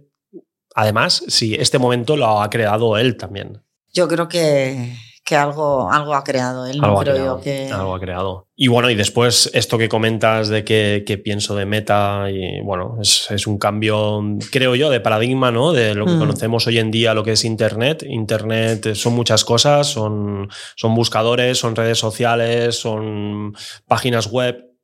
Además, 0.77 1.23
sí, 1.27 1.55
este 1.55 1.79
momento 1.79 2.15
lo 2.15 2.39
ha 2.39 2.47
creado 2.51 2.99
él 2.99 3.17
también. 3.17 3.63
Yo 3.95 4.07
creo 4.07 4.27
que, 4.27 4.93
que 5.25 5.35
algo, 5.35 5.91
algo 5.91 6.13
ha 6.13 6.23
creado 6.23 6.67
él, 6.67 6.79
algo 6.83 6.99
creo 6.99 7.17
yo 7.17 7.41
que... 7.41 7.71
Algo 7.71 7.95
ha 7.95 7.99
creado. 7.99 8.47
Y 8.55 8.67
bueno, 8.67 8.91
y 8.91 8.93
después 8.93 9.49
esto 9.55 9.79
que 9.79 9.89
comentas 9.89 10.49
de 10.49 10.63
que, 10.63 11.21
pienso 11.23 11.55
de 11.55 11.65
meta, 11.65 12.27
y 12.29 12.61
bueno, 12.61 12.99
es, 13.01 13.47
un 13.47 13.57
cambio, 13.57 14.21
creo 14.51 14.75
yo, 14.75 14.91
de 14.91 14.99
paradigma, 14.99 15.49
¿no? 15.49 15.73
De 15.73 15.95
lo 15.95 16.05
que 16.05 16.11
mm. 16.11 16.19
conocemos 16.19 16.67
hoy 16.67 16.77
en 16.77 16.91
día, 16.91 17.15
lo 17.15 17.23
que 17.23 17.31
es 17.31 17.43
Internet. 17.43 18.03
Internet 18.07 18.93
son 18.93 19.13
muchas 19.13 19.43
cosas, 19.43 19.87
son, 19.87 20.47
son 20.75 20.93
buscadores, 20.93 21.57
son 21.57 21.75
redes 21.75 21.97
sociales, 21.97 22.79
son 22.79 23.55
páginas 23.87 24.27
web 24.27 24.76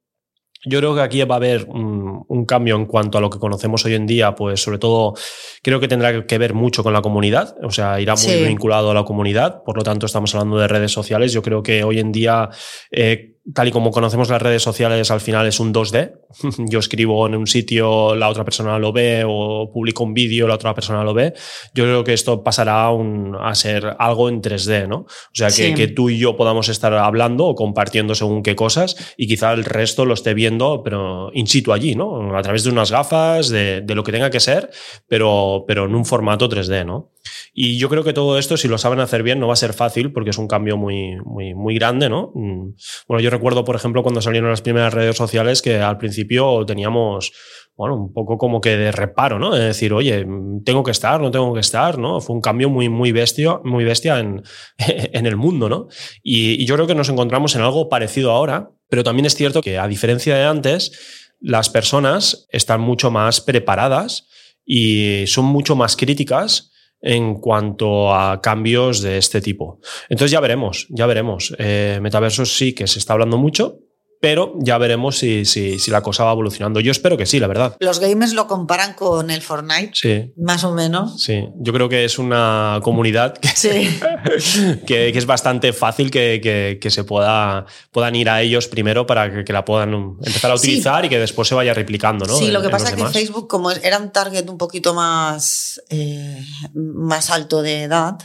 yo 0.65 0.80
creo 0.80 0.95
que 0.95 1.01
aquí 1.01 1.24
va 1.24 1.36
a 1.36 1.38
haber 1.38 1.65
un, 1.68 2.45
cambio 2.45 2.75
en 2.75 2.86
cuanto 2.86 3.18
a 3.18 3.21
lo 3.21 3.30
que 3.30 3.39
conocemos 3.39 3.86
hoy 3.86 3.94
en 3.94 4.06
día, 4.06 4.36
pues 4.36 4.62
sobre 4.62 4.77
todo 4.77 5.13
creo 5.62 5.80
que 5.80 5.88
tendrá 5.88 6.25
que 6.25 6.38
ver 6.38 6.54
mucho 6.54 6.83
con 6.83 6.92
la 6.92 7.01
comunidad, 7.01 7.56
o 7.63 7.71
sea, 7.71 8.01
irá 8.01 8.15
muy 8.15 8.48
vinculado 8.48 8.92
a 8.92 8.94
la 8.94 9.06
comunidad, 9.06 9.63
por 9.63 9.77
lo 9.77 9.83
tanto 9.83 10.06
estamos 10.06 10.36
hablando 10.36 10.57
de 10.57 10.68
redes 10.68 10.92
sociales. 10.92 11.31
Yo 11.31 11.42
creo 11.42 11.63
que 11.63 11.83
hoy 11.83 12.00
en 12.00 12.12
día 12.12 12.50
eh, 12.92 13.33
tal 13.51 13.67
y 13.67 13.71
como 13.71 13.91
conocemos 13.91 14.29
las 14.29 14.41
redes 14.41 14.63
sociales, 14.63 15.12
al 15.12 15.19
final 15.19 15.45
es 15.47 15.59
un 15.59 15.73
2D. 15.73 16.13
Yo 16.69 16.79
escribo 16.79 17.27
en 17.27 17.35
un 17.35 17.47
sitio, 17.47 18.15
la 18.15 18.29
otra 18.29 18.45
persona 18.45 18.79
lo 18.79 18.93
ve, 18.93 19.23
o 19.27 19.69
publico 19.71 20.03
un 20.03 20.13
vídeo, 20.13 20.47
la 20.47 20.55
otra 20.55 20.73
persona 20.73 21.03
lo 21.03 21.13
ve. 21.13 21.33
Yo 21.73 21.83
creo 21.83 22.03
que 22.03 22.13
esto 22.13 22.43
pasará 22.43 22.89
a, 22.89 23.55
ser 23.55 23.95
algo 24.00 24.29
en 24.29 24.41
3D, 24.41 24.88
¿no? 24.88 24.97
O 24.97 25.07
sea, 25.33 25.50
que, 25.50 25.88
tú 25.88 26.09
y 26.09 26.17
yo 26.17 26.38
podamos 26.38 26.69
estar 26.69 26.93
hablando 26.93 27.45
o 27.45 27.55
compartiendo 27.55 28.15
según 28.15 28.43
qué 28.43 28.55
cosas 28.55 29.13
y 29.17 29.27
quizá 29.27 29.51
el 29.51 29.65
resto 29.65 30.05
lo 30.05 30.13
esté 30.13 30.33
viendo, 30.33 30.81
pero 30.83 31.29
in 31.33 31.47
situ 31.47 31.73
allí, 31.73 31.95
¿no? 31.95 32.38
A 32.38 32.41
través 32.41 32.63
de 32.63 32.71
unas 32.71 32.91
gafas, 32.91 33.50
de, 33.50 33.81
de 33.81 33.95
lo 33.95 34.03
que 34.03 34.12
tenga 34.12 34.29
que 34.29 34.39
ser, 34.39 34.69
pero, 35.07 35.65
pero 35.67 35.85
en 35.85 35.95
un 35.95 36.05
formato 36.05 36.47
3D, 36.50 36.85
¿no? 36.85 37.12
Y 37.53 37.77
yo 37.77 37.89
creo 37.89 38.03
que 38.03 38.13
todo 38.13 38.38
esto, 38.38 38.57
si 38.57 38.67
lo 38.67 38.77
saben 38.77 39.00
hacer 39.00 39.23
bien, 39.23 39.39
no 39.39 39.47
va 39.47 39.53
a 39.53 39.57
ser 39.57 39.73
fácil 39.73 40.12
porque 40.12 40.31
es 40.31 40.38
un 40.38 40.47
cambio 40.47 40.75
muy, 40.75 41.17
muy, 41.23 41.53
muy 41.53 41.75
grande, 41.75 42.09
¿no? 42.09 42.31
Mm. 42.33 42.73
Bueno, 43.07 43.21
yo 43.21 43.29
recuerdo, 43.33 43.65
por 43.65 43.75
ejemplo, 43.75 44.03
cuando 44.03 44.21
salieron 44.21 44.49
las 44.49 44.61
primeras 44.61 44.93
redes 44.93 45.17
sociales 45.17 45.61
que 45.61 45.79
al 45.79 45.97
principio 45.97 46.65
teníamos, 46.65 47.31
bueno, 47.75 47.95
un 47.95 48.13
poco 48.13 48.37
como 48.37 48.61
que 48.61 48.77
de 48.77 48.91
reparo, 48.91 49.39
¿no? 49.39 49.51
De 49.51 49.65
decir, 49.65 49.93
oye, 49.93 50.25
tengo 50.63 50.83
que 50.83 50.91
estar, 50.91 51.19
no 51.19 51.31
tengo 51.31 51.53
que 51.53 51.59
estar, 51.59 51.97
¿no? 51.97 52.21
Fue 52.21 52.35
un 52.35 52.41
cambio 52.41 52.69
muy, 52.69 52.89
muy 52.89 53.11
bestia, 53.11 53.59
muy 53.63 53.83
bestia 53.83 54.19
en, 54.19 54.43
en 54.77 55.25
el 55.25 55.35
mundo, 55.35 55.69
¿no? 55.69 55.87
Y, 56.21 56.61
y 56.61 56.65
yo 56.65 56.75
creo 56.75 56.87
que 56.87 56.95
nos 56.95 57.09
encontramos 57.09 57.55
en 57.55 57.61
algo 57.61 57.89
parecido 57.89 58.31
ahora, 58.31 58.71
pero 58.89 59.03
también 59.03 59.25
es 59.25 59.35
cierto 59.35 59.61
que 59.61 59.77
a 59.77 59.87
diferencia 59.87 60.35
de 60.35 60.43
antes, 60.45 60.91
las 61.39 61.69
personas 61.69 62.47
están 62.51 62.79
mucho 62.79 63.11
más 63.11 63.41
preparadas 63.41 64.27
y 64.65 65.25
son 65.27 65.45
mucho 65.45 65.75
más 65.75 65.97
críticas 65.97 66.73
en 67.03 67.36
cuanto 67.36 68.15
a 68.15 68.41
cambios 68.41 69.01
de 69.01 69.17
este 69.17 69.41
tipo. 69.41 69.79
Entonces 70.10 70.31
ya 70.31 70.39
veremos, 70.39 70.88
ya 70.89 71.05
veremos. 71.05 71.53
Eh, 71.60 72.00
metaversos 72.01 72.57
sí 72.57 72.74
que 72.74 72.88
se 72.88 72.98
está 72.98 73.13
hablando 73.13 73.38
mucho, 73.38 73.79
pero 74.24 74.53
ya 74.58 74.77
veremos 74.77 75.18
si, 75.18 75.44
si, 75.44 75.80
si, 75.80 75.92
la 75.92 76.00
cosa 76.00 76.24
va 76.24 76.32
evolucionando. 76.32 76.80
Yo 76.80 76.94
espero 76.94 77.18
que 77.18 77.25
sí, 77.25 77.42
la 77.42 77.48
verdad. 77.48 77.75
Los 77.82 78.00
gamers 78.00 78.32
lo 78.32 78.48
comparan 78.48 78.94
con 78.94 79.30
el 79.30 79.42
Fortnite, 79.42 79.92
sí. 79.94 80.32
más 80.38 80.63
o 80.63 80.74
menos. 80.74 81.22
Sí, 81.22 81.50
yo 81.58 81.74
creo 81.74 81.89
que 81.89 82.06
es 82.06 82.18
una 82.18 82.80
comunidad 82.84 83.34
que, 83.34 84.80
que, 84.88 85.10
es 85.10 85.25
bastante 85.25 85.74
fácil 85.74 86.10
que, 86.10 86.80
que, 86.82 86.89
se 86.89 87.03
pueda, 87.03 87.65
puedan 87.92 88.15
ir 88.15 88.30
a 88.30 88.42
ellos 88.42 88.70
primero 88.70 89.06
para 89.06 89.44
que, 89.44 89.51
la 89.51 89.65
puedan 89.65 89.94
empezar 89.94 90.51
a 90.51 90.56
utilizar 90.56 91.03
y 91.03 91.10
que 91.10 91.20
después 91.20 91.50
se 91.50 91.56
vaya 91.56 91.74
replicando. 91.74 92.25
¿no? 92.25 92.38
Sí, 92.38 92.50
lo 92.50 92.62
que 92.62 92.70
pasa 92.70 92.92
es 92.92 92.96
que 92.96 93.06
Facebook, 93.08 93.50
como 93.50 93.72
era 93.72 93.98
un 93.98 94.13
target 94.13 94.50
un 94.50 94.58
poquito 94.58 94.94
más, 94.94 95.82
eh, 95.89 96.42
más 96.74 97.30
alto 97.30 97.62
de 97.62 97.84
edad, 97.84 98.15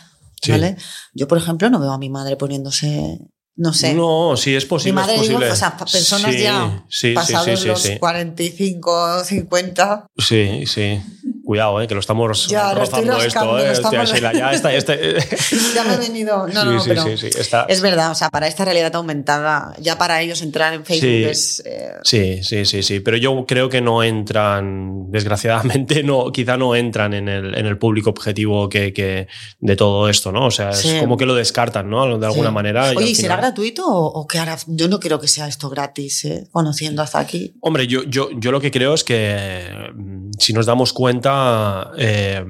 ¿vale? 0.48 0.76
Yo, 1.12 1.26
por 1.26 1.38
ejemplo, 1.38 1.68
no 1.70 1.80
veo 1.80 1.90
a 1.90 1.98
mi 1.98 2.08
madre 2.08 2.36
poniéndose 2.36 3.18
no 3.58 3.72
sé. 3.74 3.92
No, 3.92 4.34
sí, 4.36 4.54
es 4.54 4.64
Mi 4.64 4.68
posible. 4.70 4.92
madre 4.94 5.14
es 5.16 5.20
digo, 5.22 5.34
posible. 5.34 5.50
o 5.52 5.56
sea, 5.56 5.76
personas 5.76 6.32
Sí, 6.34 6.42
ya 6.42 6.84
sí, 6.88 7.12
pasados 7.12 7.46
sí, 7.46 7.56
sí, 7.58 7.66
los 7.68 7.82
sí. 7.82 7.98
45, 7.98 9.24
50. 9.24 10.06
Sí, 10.16 10.64
sí. 10.66 11.00
Cuidado, 11.48 11.80
eh, 11.80 11.86
que 11.88 11.94
lo 11.94 12.00
estamos 12.00 12.46
Ya, 12.48 12.74
lo 12.74 12.82
estoy 12.82 13.06
rozando 13.06 13.24
esto. 13.24 13.58
Eh. 13.58 13.72
estamos- 13.72 14.02
Hostia, 14.02 14.04
Sheila, 14.04 14.32
ya 14.34 14.52
está. 14.52 14.70
este- 14.74 15.14
Ya 15.74 15.82
me 15.84 15.94
he 15.94 15.96
venido. 15.96 16.46
No, 16.46 16.62
no, 16.66 16.78
sí, 16.78 16.90
pero 16.90 17.16
sí, 17.16 17.26
está- 17.28 17.64
es 17.70 17.80
verdad, 17.80 18.10
o 18.10 18.14
sea, 18.14 18.28
para 18.28 18.46
esta 18.48 18.66
realidad 18.66 18.94
aumentada, 18.96 19.72
ya 19.80 19.96
para 19.96 20.20
ellos 20.20 20.42
entrar 20.42 20.74
en 20.74 20.84
Facebook 20.84 21.08
Sí. 21.10 21.24
es. 21.24 21.62
eh, 21.64 21.92
Sí, 22.04 22.42
sí, 22.42 22.66
sí, 22.66 22.82
sí. 22.82 23.00
Pero 23.00 23.16
yo 23.16 23.46
creo 23.48 23.70
que 23.70 23.80
no 23.80 24.02
entran, 24.02 25.10
desgraciadamente, 25.10 26.02
no, 26.04 26.30
quizá 26.32 26.58
no 26.58 26.76
entran 26.76 27.14
en 27.14 27.30
el, 27.30 27.54
en 27.56 27.64
el 27.64 27.78
público 27.78 28.10
objetivo 28.10 28.68
que, 28.68 28.92
que 28.92 29.26
de 29.58 29.74
todo 29.76 30.10
esto, 30.10 30.30
¿no? 30.30 30.44
O 30.48 30.50
sea, 30.50 30.68
es 30.68 30.96
como 31.00 31.16
que 31.16 31.24
lo 31.24 31.34
descartan, 31.34 31.88
¿no? 31.88 32.18
De 32.18 32.26
alguna 32.26 32.50
manera. 32.50 32.90
Oye, 32.90 32.98
al 32.98 33.04
¿y 33.04 33.14
será 33.14 33.36
final- 33.36 33.52
gratuito 33.52 33.86
o, 33.86 34.20
o 34.20 34.26
qué 34.26 34.38
hará? 34.38 34.58
Yo 34.66 34.86
no 34.88 35.00
creo 35.00 35.18
que 35.18 35.28
sea 35.28 35.48
esto 35.48 35.70
gratis, 35.70 36.26
¿eh? 36.26 36.46
conociendo 36.52 37.00
hasta 37.00 37.20
aquí. 37.20 37.54
Hombre, 37.62 37.86
yo, 37.86 38.02
yo, 38.04 38.28
yo 38.38 38.52
lo 38.52 38.60
que 38.60 38.70
creo 38.70 38.92
es 38.92 39.02
que 39.02 39.34
mm, 39.94 40.32
si 40.38 40.52
nos 40.52 40.66
damos 40.66 40.92
cuenta, 40.92 41.37
eh, 41.96 42.44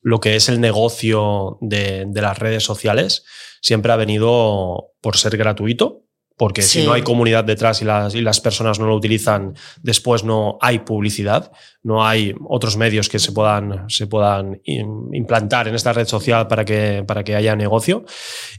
lo 0.00 0.20
que 0.20 0.36
es 0.36 0.48
el 0.48 0.60
negocio 0.60 1.58
de, 1.60 2.04
de 2.06 2.22
las 2.22 2.38
redes 2.38 2.64
sociales 2.64 3.24
siempre 3.60 3.92
ha 3.92 3.96
venido 3.96 4.92
por 5.00 5.16
ser 5.16 5.36
gratuito, 5.36 6.07
porque 6.38 6.62
Sí. 6.62 6.80
si 6.80 6.86
no 6.86 6.92
hay 6.94 7.02
comunidad 7.02 7.44
detrás 7.44 7.82
y 7.82 7.84
las, 7.84 8.14
y 8.14 8.22
las 8.22 8.40
personas 8.40 8.78
no 8.78 8.86
lo 8.86 8.94
utilizan, 8.96 9.54
después 9.82 10.24
no 10.24 10.56
hay 10.62 10.78
publicidad, 10.78 11.52
no 11.82 12.06
hay 12.06 12.34
otros 12.48 12.76
medios 12.78 13.08
que 13.08 13.18
se 13.18 13.32
puedan, 13.32 13.84
se 13.90 14.06
puedan 14.06 14.54
im- 14.64 15.08
implantar 15.12 15.68
en 15.68 15.74
esta 15.74 15.92
red 15.92 16.06
social 16.06 16.46
para 16.46 16.64
que, 16.64 17.04
para 17.06 17.24
que 17.24 17.34
haya 17.34 17.54
negocio. 17.56 18.04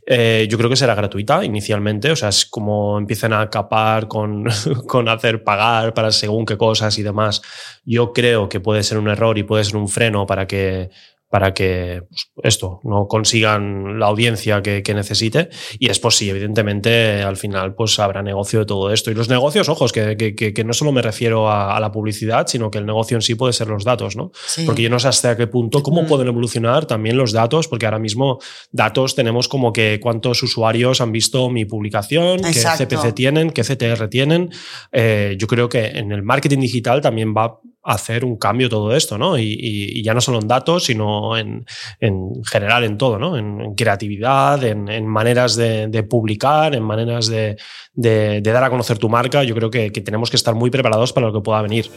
Eh, 0.06 0.46
yo 0.50 0.58
creo 0.58 0.70
que 0.70 0.76
será 0.76 0.94
gratuita 0.94 1.44
inicialmente, 1.46 2.12
o 2.12 2.16
sea, 2.16 2.30
es 2.30 2.46
como 2.46 2.98
empiezan 2.98 3.34
a 3.34 3.50
capar 3.50 4.08
con, 4.08 4.44
con 4.88 5.08
hacer 5.10 5.44
pagar 5.44 5.94
para 5.94 6.12
según 6.12 6.46
qué 6.46 6.58
cosas 6.58 6.98
y 7.00 7.04
demás. 7.04 7.42
Yo 7.86 8.12
creo 8.14 8.50
que 8.50 8.60
puede 8.60 8.84
ser 8.84 8.98
un 8.98 9.08
error 9.08 9.38
y 9.38 9.44
puede 9.44 9.64
ser 9.64 9.78
un 9.78 9.88
freno 9.88 10.26
para 10.26 10.46
que 10.48 10.90
para 11.30 11.54
que 11.54 12.02
pues, 12.10 12.28
esto 12.44 12.80
no 12.84 13.08
consigan 13.08 14.00
la 14.00 14.08
audiencia 14.08 14.62
que, 14.62 14.82
que 14.84 14.94
necesite 14.94 15.50
y 15.80 15.88
después 15.88 16.16
sí 16.16 16.30
evidentemente 16.30 17.22
al 17.22 17.38
final 17.38 17.76
pues 17.76 18.00
habrá 18.00 18.22
negocio 18.24 18.60
de 18.60 18.66
todo 18.66 18.92
esto 18.92 19.12
y 19.12 19.14
los 19.16 19.30
negocios 19.30 19.70
ojos 19.70 19.92
que, 19.92 20.18
que- 20.18 20.34
que- 20.36 20.64
no 20.64 20.74
solo 20.74 20.92
me 20.92 21.02
refiero 21.02 21.50
a, 21.50 21.76
a 21.78 21.80
la 21.80 21.92
publicidad 21.92 22.48
sino 22.48 22.70
que 22.72 22.80
el 22.80 22.86
negocio 22.86 23.16
en 23.16 23.22
sí 23.22 23.36
puede 23.36 23.54
ser 23.54 23.68
los 23.68 23.84
datos 23.84 24.16
no 24.16 24.32
Sí. 24.48 24.66
porque 24.66 24.82
yo 24.82 24.90
no 24.90 25.00
sé 25.00 25.08
hasta 25.08 25.38
qué 25.38 25.48
punto, 25.48 25.84
cómo 25.84 26.06
pueden 26.06 26.28
evolucionar 26.28 26.86
también 26.86 27.16
los 27.18 27.32
datos, 27.32 27.68
porque 27.68 27.86
ahora 27.86 28.00
mismo 28.00 28.40
datos 28.72 29.16
tenemos 29.16 29.48
como 29.48 29.72
que 29.72 30.00
cuántos 30.02 30.42
usuarios 30.44 31.02
han 31.02 31.12
visto 31.12 31.50
mi 31.50 31.66
publicación, 31.66 32.44
Exacto. 32.46 32.88
qué 32.88 32.96
CPC 32.98 33.14
tienen, 33.14 33.50
qué 33.52 33.62
CTR 33.64 34.08
tienen. 34.10 34.50
Eh, 34.92 35.36
yo 35.40 35.48
creo 35.48 35.70
que 35.70 35.86
en 35.88 36.12
el 36.12 36.24
marketing 36.24 36.60
digital 36.60 37.02
también 37.02 37.34
va 37.36 37.60
hacer 37.84 38.26
un 38.26 38.38
cambio 38.38 38.70
todo 38.70 38.96
esto, 38.96 39.18
¿no? 39.18 39.38
Y, 39.38 39.44
y- 39.44 40.00
y 40.00 40.04
ya 40.04 40.14
no 40.14 40.22
solo 40.22 40.40
en 40.40 40.48
datos, 40.48 40.84
sino 40.86 41.38
en, 41.38 41.66
en 42.00 42.44
general 42.44 42.84
en 42.84 42.98
todo, 42.98 43.18
¿no? 43.18 43.38
En, 43.38 43.62
en 43.62 43.74
creatividad, 43.76 44.64
en, 44.64 44.90
en 44.90 45.08
maneras 45.08 45.56
de, 45.56 45.88
de 45.88 46.04
publicar, 46.04 46.76
en 46.76 46.84
maneras 46.84 47.28
de, 47.28 47.58
de- 47.94 48.42
de 48.42 48.52
dar 48.52 48.64
a 48.64 48.70
conocer 48.70 48.98
tu 48.98 49.10
marca. 49.10 49.44
Yo 49.44 49.56
creo 49.56 49.70
que, 49.72 49.92
que 49.92 50.02
tenemos 50.02 50.30
que 50.30 50.36
estar 50.38 50.56
muy 50.56 50.70
preparados 50.70 51.14
para 51.14 51.28
lo 51.28 51.34
que 51.34 51.42
pueda 51.42 51.62
venir. 51.62 51.90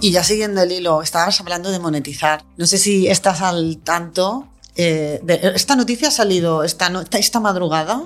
Y 0.00 0.10
ya 0.12 0.22
siguiendo 0.22 0.62
el 0.62 0.70
hilo, 0.70 1.02
estabas 1.02 1.40
hablando 1.40 1.70
de 1.70 1.78
monetizar. 1.78 2.42
No 2.56 2.66
sé 2.66 2.78
si 2.78 3.06
estás 3.08 3.40
al 3.40 3.78
tanto. 3.78 4.48
eh, 4.76 5.20
de- 5.22 5.52
esta 5.54 5.76
noticia 5.76 6.08
ha 6.08 6.10
salido 6.10 6.62
esta, 6.64 6.90
no- 6.90 7.00
esta, 7.00 7.18
esta 7.18 7.40
madrugada. 7.40 8.02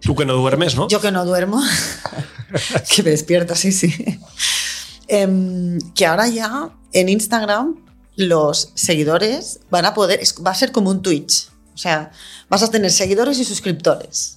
Tú 0.00 0.14
que 0.14 0.24
no 0.24 0.32
duermes, 0.34 0.76
¿no? 0.76 0.88
Yo 0.88 1.00
que 1.00 1.10
no 1.12 1.24
duermo, 1.26 1.60
que 2.94 3.02
me 3.02 3.10
despierto, 3.10 3.54
sí, 3.54 3.70
sí. 3.72 3.92
Em, 5.12 5.80
que 5.96 6.06
ahora 6.06 6.28
ya 6.28 6.70
en 6.92 7.08
Instagram 7.08 7.74
los 8.14 8.70
seguidores 8.76 9.58
van 9.68 9.84
a 9.84 9.92
poder, 9.92 10.20
va 10.46 10.52
a 10.52 10.54
ser 10.54 10.70
como 10.70 10.88
un 10.90 11.02
Twitch. 11.02 11.48
O 11.74 11.78
sea, 11.78 12.12
vas 12.48 12.62
a 12.62 12.70
tener 12.70 12.92
seguidores 12.92 13.38
y 13.40 13.44
suscriptores. 13.44 14.36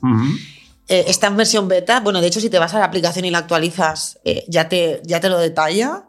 Eh, 0.87 1.05
está 1.07 1.27
en 1.27 1.37
versión 1.37 1.67
beta. 1.67 1.99
Bueno, 1.99 2.21
de 2.21 2.27
hecho, 2.27 2.39
si 2.39 2.49
te 2.49 2.57
vas 2.57 2.73
a 2.73 2.79
la 2.79 2.85
aplicación 2.85 3.23
y 3.25 3.29
la 3.29 3.37
actualizas, 3.37 4.17
eh, 4.23 4.45
ya, 4.47 4.67
te, 4.67 4.99
ya 5.05 5.19
te 5.19 5.29
lo 5.29 5.37
detalla. 5.37 6.07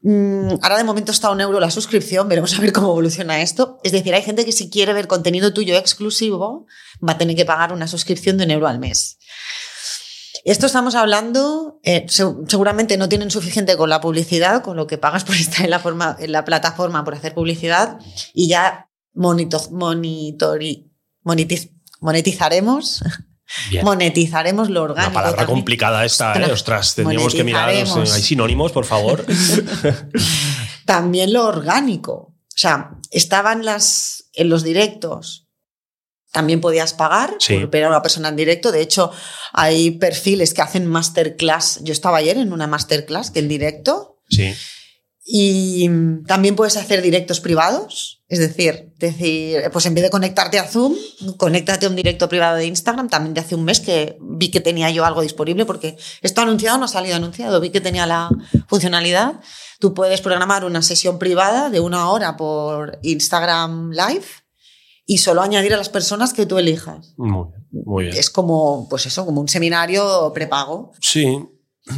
Mm, 0.00 0.54
ahora 0.62 0.78
de 0.78 0.84
momento 0.84 1.12
está 1.12 1.28
a 1.28 1.30
un 1.30 1.40
euro 1.40 1.60
la 1.60 1.70
suscripción, 1.70 2.28
veremos 2.28 2.58
a 2.58 2.60
ver 2.60 2.72
cómo 2.72 2.88
evoluciona 2.88 3.40
esto. 3.40 3.78
Es 3.84 3.92
decir, 3.92 4.14
hay 4.14 4.22
gente 4.22 4.44
que 4.44 4.50
si 4.50 4.68
quiere 4.68 4.92
ver 4.94 5.06
contenido 5.06 5.52
tuyo 5.52 5.76
exclusivo, 5.76 6.66
va 7.06 7.12
a 7.12 7.18
tener 7.18 7.36
que 7.36 7.44
pagar 7.44 7.72
una 7.72 7.86
suscripción 7.86 8.36
de 8.36 8.44
un 8.46 8.50
euro 8.50 8.66
al 8.66 8.80
mes. 8.80 9.18
Esto 10.44 10.66
estamos 10.66 10.94
hablando, 10.94 11.78
eh, 11.84 12.04
se- 12.08 12.24
seguramente 12.48 12.96
no 12.96 13.08
tienen 13.08 13.30
suficiente 13.30 13.76
con 13.76 13.88
la 13.90 14.00
publicidad, 14.00 14.62
con 14.62 14.76
lo 14.76 14.86
que 14.86 14.98
pagas 14.98 15.24
por 15.24 15.36
estar 15.36 15.64
en 15.64 15.70
la, 15.70 15.78
forma, 15.78 16.16
en 16.18 16.32
la 16.32 16.44
plataforma 16.44 17.04
por 17.04 17.14
hacer 17.14 17.34
publicidad, 17.34 17.98
y 18.34 18.48
ya 18.48 18.88
monito, 19.14 19.58
monitori- 19.70 20.90
monetiz- 21.24 21.70
monetizaremos 22.00 23.04
Bien. 23.70 23.84
monetizaremos 23.84 24.70
lo 24.70 24.82
orgánico. 24.82 25.10
Una 25.10 25.14
palabra 25.14 25.36
también. 25.42 25.56
complicada 25.58 26.04
esta, 26.06 26.32
¿eh? 26.34 26.50
Ostras, 26.50 26.94
tendríamos 26.94 27.34
que 27.34 27.44
mirar. 27.44 27.66
monetizaremos. 27.68 28.12
¿Hay 28.14 28.22
sinónimos, 28.22 28.72
por 28.72 28.84
favor? 28.86 29.24
También 30.86 31.32
lo 31.32 31.46
orgánico. 31.46 32.12
O 32.12 32.56
sea, 32.56 32.92
estaban 33.10 33.64
las, 33.64 34.24
en 34.34 34.48
los 34.48 34.62
directos. 34.62 35.41
También 36.32 36.60
podías 36.60 36.94
pagar 36.94 37.36
Sí. 37.38 37.54
por 37.58 37.70
ver 37.70 37.84
a 37.84 37.88
una 37.88 38.02
persona 38.02 38.28
en 38.30 38.36
directo. 38.36 38.72
De 38.72 38.80
hecho, 38.80 39.10
hay 39.52 39.92
perfiles 39.92 40.54
que 40.54 40.62
hacen 40.62 40.86
masterclass. 40.86 41.80
Yo 41.82 41.92
estaba 41.92 42.16
ayer 42.18 42.38
en 42.38 42.52
una 42.52 42.66
masterclass 42.66 43.30
que 43.30 43.40
en 43.40 43.48
directo. 43.48 44.18
sí. 44.28 44.52
Y 45.24 45.88
también 46.26 46.56
puedes 46.56 46.76
hacer 46.76 47.00
directos 47.00 47.38
privados, 47.38 48.22
es 48.28 48.40
decir, 48.40 48.92
decir, 48.98 49.62
pues 49.72 49.86
en 49.86 49.94
vez 49.94 50.02
de 50.02 50.10
conectarte 50.10 50.58
a 50.58 50.64
Zoom, 50.66 50.96
conéctate 51.36 51.86
a 51.86 51.90
un 51.90 51.94
directo 51.94 52.28
privado 52.28 52.56
de 52.56 52.66
Instagram. 52.66 53.08
También 53.08 53.32
de 53.32 53.40
hace 53.40 53.54
un 53.54 53.62
mes 53.62 53.78
que 53.78 54.18
vi 54.20 54.50
que 54.50 54.60
tenía 54.60 54.90
yo 54.90 55.04
algo 55.04 55.22
disponible 55.22 55.64
porque 55.64 55.96
esto 56.22 56.40
anunciado 56.40 56.76
no 56.76 56.86
ha 56.86 56.88
salido 56.88 57.14
anunciado, 57.14 57.60
vi 57.60 57.70
que 57.70 57.80
tenía 57.80 58.04
la 58.04 58.30
funcionalidad. 58.66 59.34
Tú 59.78 59.94
puedes 59.94 60.20
programar 60.20 60.64
una 60.64 60.82
sesión 60.82 61.20
privada 61.20 61.70
de 61.70 61.78
una 61.78 62.10
hora 62.10 62.36
por 62.36 62.98
Instagram 63.02 63.92
Live 63.92 64.24
y 65.06 65.18
solo 65.18 65.42
añadir 65.42 65.74
a 65.74 65.76
las 65.76 65.88
personas 65.88 66.32
que 66.32 66.46
tú 66.46 66.58
elijas. 66.58 67.14
Muy 67.16 67.48
bien. 67.50 67.66
Muy 67.84 68.04
bien. 68.04 68.16
Es 68.16 68.30
como, 68.30 68.86
pues 68.88 69.06
eso, 69.06 69.24
como 69.26 69.40
un 69.40 69.48
seminario 69.48 70.30
prepago. 70.34 70.92
Sí. 71.00 71.44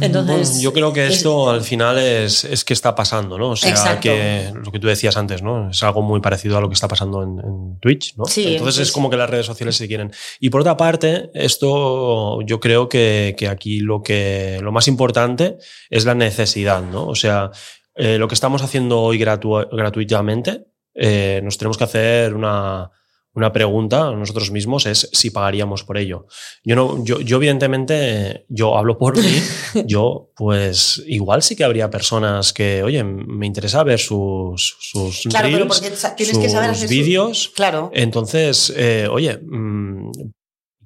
Entonces, 0.01 0.47
Bueno, 0.49 0.61
yo 0.63 0.73
creo 0.73 0.93
que 0.93 1.05
es- 1.05 1.17
esto 1.17 1.47
al 1.51 1.61
final 1.61 1.99
es, 1.99 2.43
es 2.43 2.65
que 2.65 2.73
está 2.73 2.95
pasando, 2.95 3.37
¿no? 3.37 3.51
O 3.51 3.55
sea, 3.55 3.69
Exacto. 3.69 4.01
que 4.01 4.51
lo 4.55 4.71
que 4.71 4.79
tú 4.79 4.87
decías 4.87 5.15
antes, 5.15 5.43
¿no? 5.43 5.69
Es 5.69 5.83
algo 5.83 6.01
muy 6.01 6.21
parecido 6.21 6.57
a 6.57 6.61
lo 6.61 6.69
que 6.69 6.73
está 6.73 6.87
pasando 6.87 7.21
en, 7.21 7.37
en 7.37 7.79
Twitch, 7.79 8.15
¿no? 8.17 8.25
Sí, 8.25 8.55
Entonces 8.55 8.87
es 8.87 8.91
como 8.91 9.11
que 9.11 9.17
las 9.17 9.29
redes 9.29 9.45
sociales 9.45 9.75
se 9.75 9.87
quieren. 9.87 10.11
Y 10.39 10.49
por 10.49 10.61
otra 10.61 10.75
parte, 10.75 11.29
esto 11.35 12.41
yo 12.41 12.59
creo 12.59 12.89
que, 12.89 13.35
que 13.37 13.47
aquí 13.47 13.79
lo, 13.79 14.01
que, 14.01 14.59
lo 14.63 14.71
más 14.71 14.87
importante 14.87 15.57
es 15.91 16.05
la 16.05 16.15
necesidad, 16.15 16.81
¿no? 16.81 17.05
O 17.07 17.15
sea, 17.15 17.51
eh, 17.95 18.17
lo 18.17 18.27
que 18.27 18.33
estamos 18.33 18.63
haciendo 18.63 19.01
hoy 19.01 19.19
gratu- 19.19 19.67
gratuitamente, 19.71 20.65
eh, 20.95 21.41
nos 21.43 21.57
tenemos 21.57 21.77
que 21.77 21.83
hacer 21.83 22.33
una, 22.33 22.89
una 23.33 23.51
pregunta 23.51 24.07
a 24.07 24.11
nosotros 24.15 24.49
mismos, 24.49 24.85
es 24.85 25.09
si 25.11 25.29
pagaríamos 25.29 25.83
por 25.83 25.97
ello. 25.97 26.25
Yo, 26.63 26.75
no, 26.75 27.03
yo, 27.03 27.19
yo 27.19 27.37
evidentemente, 27.37 28.45
yo 28.47 28.77
hablo 28.77 28.97
por 28.97 29.17
mí, 29.17 29.41
yo 29.85 30.31
pues 30.35 31.03
igual 31.05 31.41
sí 31.43 31.55
que 31.55 31.65
habría 31.65 31.89
personas 31.89 32.53
que, 32.53 32.81
oye, 32.81 33.03
me 33.03 33.45
interesa 33.45 33.83
ver 33.83 33.99
sus, 33.99 34.77
sus 34.79 35.23
Claro, 35.29 35.49
pero 35.51 35.67
porque 35.67 35.91
tienes 36.15 36.37
que 36.37 36.49
saber 36.49 36.75
su- 36.75 36.87
vídeos. 36.87 37.51
Claro. 37.55 37.91
Entonces, 37.93 38.73
eh, 38.75 39.07
oye, 39.11 39.37
mm, 39.37 40.11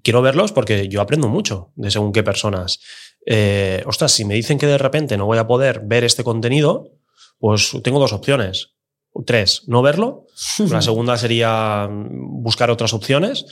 quiero 0.02 0.22
verlos 0.24 0.52
porque 0.52 0.88
yo 0.88 1.02
aprendo 1.02 1.28
mucho 1.28 1.72
de 1.76 1.92
según 1.92 2.12
qué 2.12 2.24
personas. 2.24 2.80
Eh, 3.26 3.84
ostras, 3.86 4.12
si 4.14 4.26
me 4.26 4.34
dicen 4.34 4.58
que 4.58 4.66
de 4.66 4.78
repente 4.80 5.18
no 5.18 5.26
voy 5.28 5.38
a 5.38 5.46
poder 5.46 5.82
ver 5.86 6.04
este 6.04 6.24
contenido, 6.24 6.94
pues 7.38 7.72
tengo 7.84 8.00
dos 8.00 8.14
opciones. 8.14 8.72
Tres, 9.26 9.64
no 9.68 9.82
verlo. 9.82 10.26
La 10.70 10.82
segunda 10.82 11.18
sería 11.18 11.88
buscar 11.92 12.70
otras 12.70 12.94
opciones. 12.94 13.46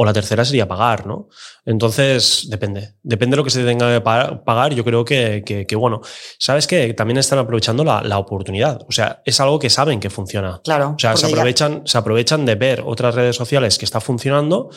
O 0.00 0.04
la 0.04 0.12
tercera 0.12 0.44
sería 0.44 0.68
pagar, 0.68 1.08
¿no? 1.08 1.28
Entonces, 1.64 2.46
depende. 2.48 2.94
Depende 3.02 3.34
de 3.34 3.38
lo 3.38 3.42
que 3.42 3.50
se 3.50 3.64
tenga 3.64 3.92
que 3.92 4.00
pa- 4.00 4.44
pagar. 4.44 4.72
Yo 4.72 4.84
creo 4.84 5.04
que, 5.04 5.42
que- 5.44 5.66
que, 5.66 5.74
bueno, 5.74 6.00
¿sabes 6.38 6.68
qué? 6.68 6.94
También 6.94 7.18
están 7.18 7.40
aprovechando 7.40 7.82
la, 7.82 8.00
la 8.02 8.18
oportunidad. 8.18 8.80
O 8.88 8.92
sea, 8.92 9.22
es 9.24 9.40
algo 9.40 9.58
que 9.58 9.68
saben 9.70 9.98
que 9.98 10.08
funciona. 10.08 10.60
Claro. 10.62 10.94
O 10.96 10.98
sea, 11.00 11.16
se 11.16 11.26
ya- 11.26 11.32
aprovechan, 11.32 11.82
se 11.84 11.98
aprovechan 11.98 12.46
de 12.46 12.54
ver 12.54 12.84
otras 12.86 13.16
redes 13.16 13.34
sociales 13.34 13.76
que 13.76 13.84
está 13.86 14.00
funcionando 14.00 14.70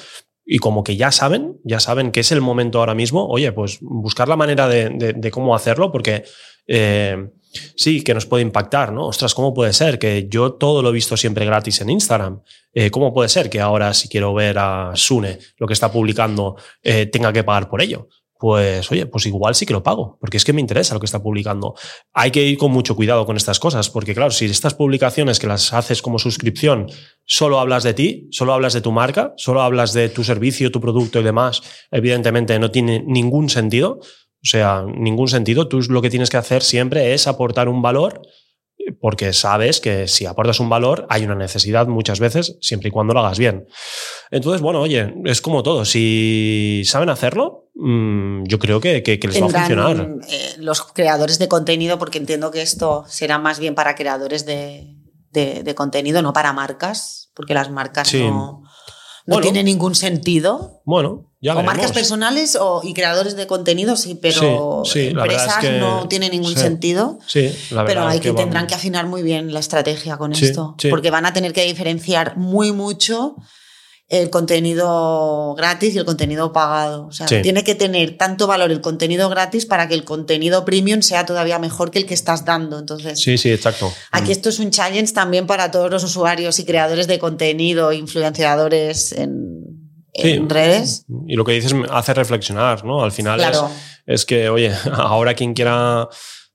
y 0.43 0.57
como 0.57 0.83
que 0.83 0.97
ya 0.97 1.11
saben, 1.11 1.59
ya 1.63 1.79
saben 1.79 2.11
que 2.11 2.21
es 2.21 2.31
el 2.31 2.41
momento 2.41 2.79
ahora 2.79 2.95
mismo, 2.95 3.27
oye, 3.27 3.51
pues 3.51 3.77
buscar 3.79 4.27
la 4.27 4.35
manera 4.37 4.67
de, 4.67 4.89
de- 4.89 5.13
de 5.13 5.29
cómo 5.31 5.53
hacerlo, 5.53 5.91
porque 5.91 6.23
eh, 6.65 7.29
sí, 7.75 8.03
que 8.03 8.13
nos 8.13 8.25
puede 8.25 8.43
impactar, 8.43 8.91
¿no? 8.91 9.07
Ostras, 9.07 9.33
¿cómo 9.33 9.53
puede 9.53 9.73
ser 9.73 9.99
que 9.99 10.27
yo 10.29 10.53
todo 10.53 10.81
lo 10.81 10.89
he 10.89 10.93
visto 10.93 11.17
siempre 11.17 11.45
gratis 11.45 11.81
en 11.81 11.89
Instagram? 11.89 12.41
Eh, 12.73 12.89
¿Cómo 12.89 13.13
puede 13.13 13.29
ser 13.29 13.49
que 13.49 13.59
ahora 13.59 13.93
si 13.93 14.07
quiero 14.07 14.33
ver 14.33 14.57
a 14.57 14.91
Sune, 14.95 15.39
lo 15.57 15.67
que 15.67 15.73
está 15.73 15.91
publicando, 15.91 16.55
eh, 16.81 17.05
tenga 17.05 17.33
que 17.33 17.43
pagar 17.43 17.69
por 17.69 17.81
ello? 17.81 18.07
Pues 18.41 18.91
oye, 18.91 19.05
pues 19.05 19.27
igual 19.27 19.53
sí 19.53 19.67
que 19.67 19.73
lo 19.73 19.83
pago, 19.83 20.17
porque 20.19 20.37
es 20.37 20.43
que 20.43 20.51
me 20.51 20.61
interesa 20.61 20.95
lo 20.95 20.99
que 20.99 21.05
está 21.05 21.21
publicando. 21.21 21.75
Hay 22.11 22.31
que 22.31 22.41
ir 22.41 22.57
con 22.57 22.71
mucho 22.71 22.95
cuidado 22.95 23.23
con 23.23 23.37
estas 23.37 23.59
cosas, 23.59 23.91
porque 23.91 24.15
claro, 24.15 24.31
si 24.31 24.45
estas 24.45 24.73
publicaciones 24.73 25.37
que 25.37 25.45
las 25.45 25.73
haces 25.73 26.01
como 26.01 26.17
suscripción, 26.17 26.87
solo 27.23 27.59
hablas 27.59 27.83
de 27.83 27.93
ti, 27.93 28.27
solo 28.31 28.53
hablas 28.53 28.73
de 28.73 28.81
tu 28.81 28.91
marca, 28.91 29.35
solo 29.37 29.61
hablas 29.61 29.93
de 29.93 30.09
tu 30.09 30.23
servicio, 30.23 30.71
tu 30.71 30.81
producto 30.81 31.19
y 31.19 31.23
demás, 31.23 31.61
evidentemente 31.91 32.57
no 32.57 32.71
tiene 32.71 33.03
ningún 33.05 33.47
sentido. 33.47 33.99
O 34.43 34.47
sea, 34.47 34.83
ningún 34.87 35.27
sentido. 35.27 35.67
Tú 35.67 35.81
lo 35.89 36.01
que 36.01 36.09
tienes 36.09 36.29
que 36.29 36.37
hacer 36.37 36.63
siempre 36.63 37.13
es 37.13 37.27
aportar 37.27 37.69
un 37.69 37.81
valor 37.81 38.21
porque 38.99 39.33
sabes 39.33 39.79
que 39.79 40.07
si 40.07 40.25
aportas 40.25 40.59
un 40.59 40.69
valor 40.69 41.05
hay 41.09 41.23
una 41.23 41.35
necesidad 41.35 41.87
muchas 41.87 42.19
veces, 42.19 42.57
siempre 42.61 42.89
y 42.89 42.91
cuando 42.91 43.13
lo 43.13 43.19
hagas 43.21 43.39
bien. 43.39 43.67
Entonces, 44.29 44.61
bueno, 44.61 44.81
oye, 44.81 45.13
es 45.25 45.41
como 45.41 45.63
todo. 45.63 45.85
Si 45.85 46.83
saben 46.85 47.09
hacerlo, 47.09 47.69
mm, 47.75 48.43
yo 48.45 48.59
creo 48.59 48.79
que, 48.79 49.03
les 49.05 49.41
va 49.41 49.47
a 49.47 49.49
funcionar. 49.49 50.09
Eh, 50.29 50.55
los 50.57 50.83
creadores 50.83 51.39
de 51.39 51.47
contenido, 51.47 51.99
porque 51.99 52.17
entiendo 52.17 52.51
que 52.51 52.61
esto 52.61 53.05
será 53.07 53.37
más 53.37 53.59
bien 53.59 53.75
para 53.75 53.95
creadores 53.95 54.45
de, 54.45 54.97
contenido, 55.75 56.21
no 56.21 56.33
para 56.33 56.53
marcas, 56.53 57.31
porque 57.35 57.53
las 57.53 57.69
marcas 57.69 58.13
no, 58.13 58.63
no 59.25 59.41
tienen 59.41 59.65
ningún 59.65 59.95
sentido. 59.95 60.81
Bueno, 60.85 61.30
o 61.49 61.63
marcas 61.63 61.91
personales 61.91 62.55
o, 62.55 62.81
y 62.83 62.93
creadores 62.93 63.35
de 63.35 63.47
contenido, 63.47 63.95
sí, 63.95 64.17
pero 64.21 64.83
empresas 64.93 65.63
no 65.79 66.07
tiene 66.07 66.29
ningún 66.29 66.55
sentido. 66.55 67.19
Sí, 67.25 67.51
la 67.71 67.85
pero 67.85 68.05
hay 68.05 68.19
que, 68.19 68.33
tendrán 68.33 68.67
que 68.67 68.75
afinar 68.75 69.07
muy 69.07 69.23
bien 69.23 69.53
la 69.53 69.59
estrategia 69.59 70.17
con 70.17 70.33
esto, 70.33 70.75
porque 70.89 71.09
van 71.09 71.25
a 71.25 71.33
tener 71.33 71.53
que 71.53 71.65
diferenciar 71.65 72.37
muy 72.37 72.71
mucho 72.71 73.35
el 74.07 74.29
contenido 74.29 75.55
gratis 75.55 75.95
y 75.95 75.97
el 75.97 76.03
contenido 76.03 76.51
pagado. 76.51 77.07
O 77.07 77.11
sea, 77.13 77.27
tiene 77.27 77.63
que 77.63 77.75
tener 77.75 78.17
tanto 78.17 78.45
valor 78.45 78.69
el 78.69 78.81
contenido 78.81 79.29
gratis 79.29 79.65
para 79.65 79.87
que 79.87 79.93
el 79.93 80.03
contenido 80.03 80.65
premium 80.65 81.01
sea 81.01 81.25
todavía 81.25 81.59
mejor 81.59 81.91
que 81.91 81.99
el 81.99 82.05
que 82.05 82.13
estás 82.13 82.43
dando. 82.43 82.77
Entonces, 82.77 83.21
sí, 83.21 83.37
sí, 83.37 83.51
exacto. 83.51 83.91
Aquí 84.11 84.27
mm. 84.27 84.31
esto 84.31 84.49
es 84.49 84.59
un 84.59 84.69
challenge 84.69 85.13
también 85.13 85.47
para 85.47 85.71
todos 85.71 85.89
los 85.89 86.03
usuarios 86.03 86.59
y 86.59 86.65
creadores 86.65 87.07
de 87.07 87.19
contenido, 87.19 87.93
influenciadores 87.93 89.13
en 89.13 89.80
en 90.13 90.49
redes. 90.49 91.05
Y 91.27 91.35
lo 91.35 91.45
que 91.45 91.53
dices 91.53 91.73
me 91.73 91.87
hace 91.89 92.13
reflexionar, 92.13 92.83
¿no? 92.85 93.03
Al 93.03 93.11
final 93.11 93.39
es, 93.39 93.61
es, 94.05 94.25
que, 94.25 94.49
oye, 94.49 94.71
ahora 94.93 95.33
quien 95.33 95.53
quiera 95.53 96.07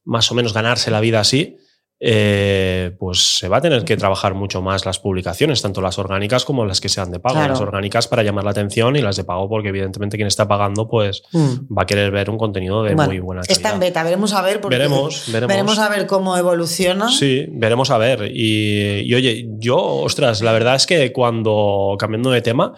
más 0.04 0.30
o 0.30 0.34
menos 0.34 0.52
ganarse 0.52 0.90
la 0.90 1.00
vida 1.00 1.20
así, 1.20 1.56
eh, 1.98 2.94
pues 2.98 3.38
se 3.38 3.48
va 3.48 3.56
a 3.56 3.60
tener 3.60 3.84
que 3.84 3.96
trabajar 3.96 4.34
mucho 4.34 4.60
más 4.60 4.84
las 4.84 4.98
publicaciones, 4.98 5.62
tanto 5.62 5.80
las 5.80 5.98
orgánicas 5.98 6.44
como 6.44 6.66
las 6.66 6.80
que 6.80 6.88
sean 6.88 7.10
de 7.10 7.20
pago. 7.20 7.36
Las 7.36 7.60
orgánicas 7.60 8.06
para 8.06 8.22
llamar 8.22 8.44
la 8.44 8.50
atención 8.50 8.96
y 8.96 9.00
las 9.00 9.16
de 9.16 9.24
pago 9.24 9.48
porque 9.48 9.68
evidentemente 9.68 10.16
quien 10.16 10.26
está 10.26 10.46
pagando 10.46 10.88
pues 10.88 11.22
mm. 11.32 11.74
va 11.76 11.82
a 11.82 11.86
querer 11.86 12.10
ver 12.10 12.28
un 12.28 12.36
contenido 12.36 12.82
de 12.82 12.94
muy 12.94 13.18
buena 13.20 13.42
calidad. 13.42 13.56
Está 13.56 13.72
en 13.72 13.80
beta, 13.80 14.02
veremos 14.02 14.32
a 14.34 14.42
ver. 14.42 14.60
veremos, 14.68 15.24
veremos. 15.32 15.48
Veremos 15.48 15.78
a 15.78 15.88
ver 15.88 16.06
cómo 16.06 16.36
evoluciona. 16.36 17.08
Sí, 17.10 17.46
veremos 17.50 17.90
a 17.90 17.98
ver. 17.98 18.30
Y, 18.32 19.14
oye, 19.14 19.48
yo, 19.58 19.78
ostras, 19.78 20.42
la 20.42 20.52
verdad 20.52 20.76
es 20.76 20.86
que 20.86 21.12
cuando, 21.12 21.96
cambiando 21.98 22.30
de 22.30 22.42
tema, 22.42 22.74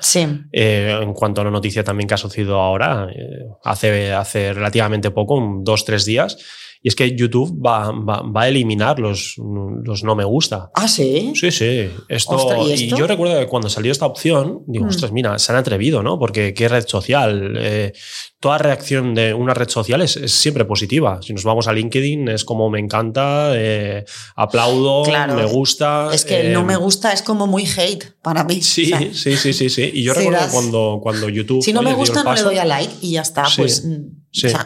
eh, 0.52 0.98
en 1.00 1.12
cuanto 1.12 1.40
a 1.40 1.42
una 1.42 1.50
noticia 1.50 1.82
también 1.82 2.06
que 2.06 2.14
ha 2.14 2.18
sucedido 2.18 2.60
ahora, 2.60 3.08
eh, 3.14 3.46
hace, 3.64 4.12
hace 4.12 4.52
relativamente 4.52 5.10
poco, 5.10 5.42
dos, 5.62 5.84
tres 5.84 6.04
días, 6.04 6.38
y 6.82 6.88
es 6.88 6.94
que 6.94 7.16
YouTube 7.16 7.60
va, 7.64 7.90
va, 7.90 8.42
a 8.42 8.48
eliminar 8.48 8.98
los, 8.98 9.34
los, 9.36 10.04
no 10.04 10.14
me 10.14 10.24
gusta. 10.24 10.70
Ah, 10.74 10.86
sí. 10.86 11.32
Sí, 11.34 11.50
sí. 11.50 11.90
Esto, 12.08 12.66
¿y, 12.68 12.88
yo 12.88 13.06
recuerdo 13.06 13.38
que 13.38 13.46
cuando 13.46 13.68
salió 13.68 13.90
esta 13.90 14.06
opción, 14.06 14.62
digo, 14.66 14.84
mm. 14.84 14.88
ostras, 14.88 15.12
mira, 15.12 15.38
se 15.38 15.52
han 15.52 15.58
atrevido, 15.58 16.02
¿no? 16.02 16.18
Porque 16.18 16.54
qué 16.54 16.68
red 16.68 16.86
social. 16.86 17.54
Eh, 17.58 17.92
toda 18.40 18.58
reacción 18.58 19.14
de 19.14 19.34
una 19.34 19.54
red 19.54 19.68
social 19.68 20.02
es, 20.02 20.12
siempre 20.26 20.64
positiva. 20.64 21.20
Si 21.22 21.32
nos 21.32 21.44
vamos 21.44 21.66
a 21.66 21.72
LinkedIn, 21.72 22.28
es 22.28 22.44
como 22.44 22.70
me 22.70 22.78
encanta, 22.78 23.50
eh, 23.54 24.04
aplaudo, 24.36 25.04
me 25.34 25.44
gusta. 25.46 26.10
Es 26.12 26.24
que 26.24 26.40
el 26.40 26.52
no 26.52 26.64
me 26.64 26.74
eh, 26.74 26.76
gusta 26.76 27.12
es 27.12 27.22
como 27.22 27.46
muy 27.46 27.64
hate 27.64 28.14
para 28.22 28.44
mí. 28.44 28.62
Sí, 28.62 28.92
sí, 29.12 29.36
sí, 29.36 29.52
sí, 29.52 29.68
sí. 29.68 29.90
Y 29.94 30.04
yo 30.04 30.14
recuerdo 30.14 30.48
cuando, 30.52 31.00
cuando 31.02 31.28
YouTube. 31.28 31.62
Si 31.62 31.72
no 31.72 31.82
me 31.82 31.94
gusta, 31.94 32.22
no 32.22 32.34
le 32.34 32.42
doy 32.42 32.58
a 32.58 32.64
like 32.64 32.94
y 33.00 33.12
ya 33.12 33.22
está. 33.22 33.46
Pues 33.56 33.84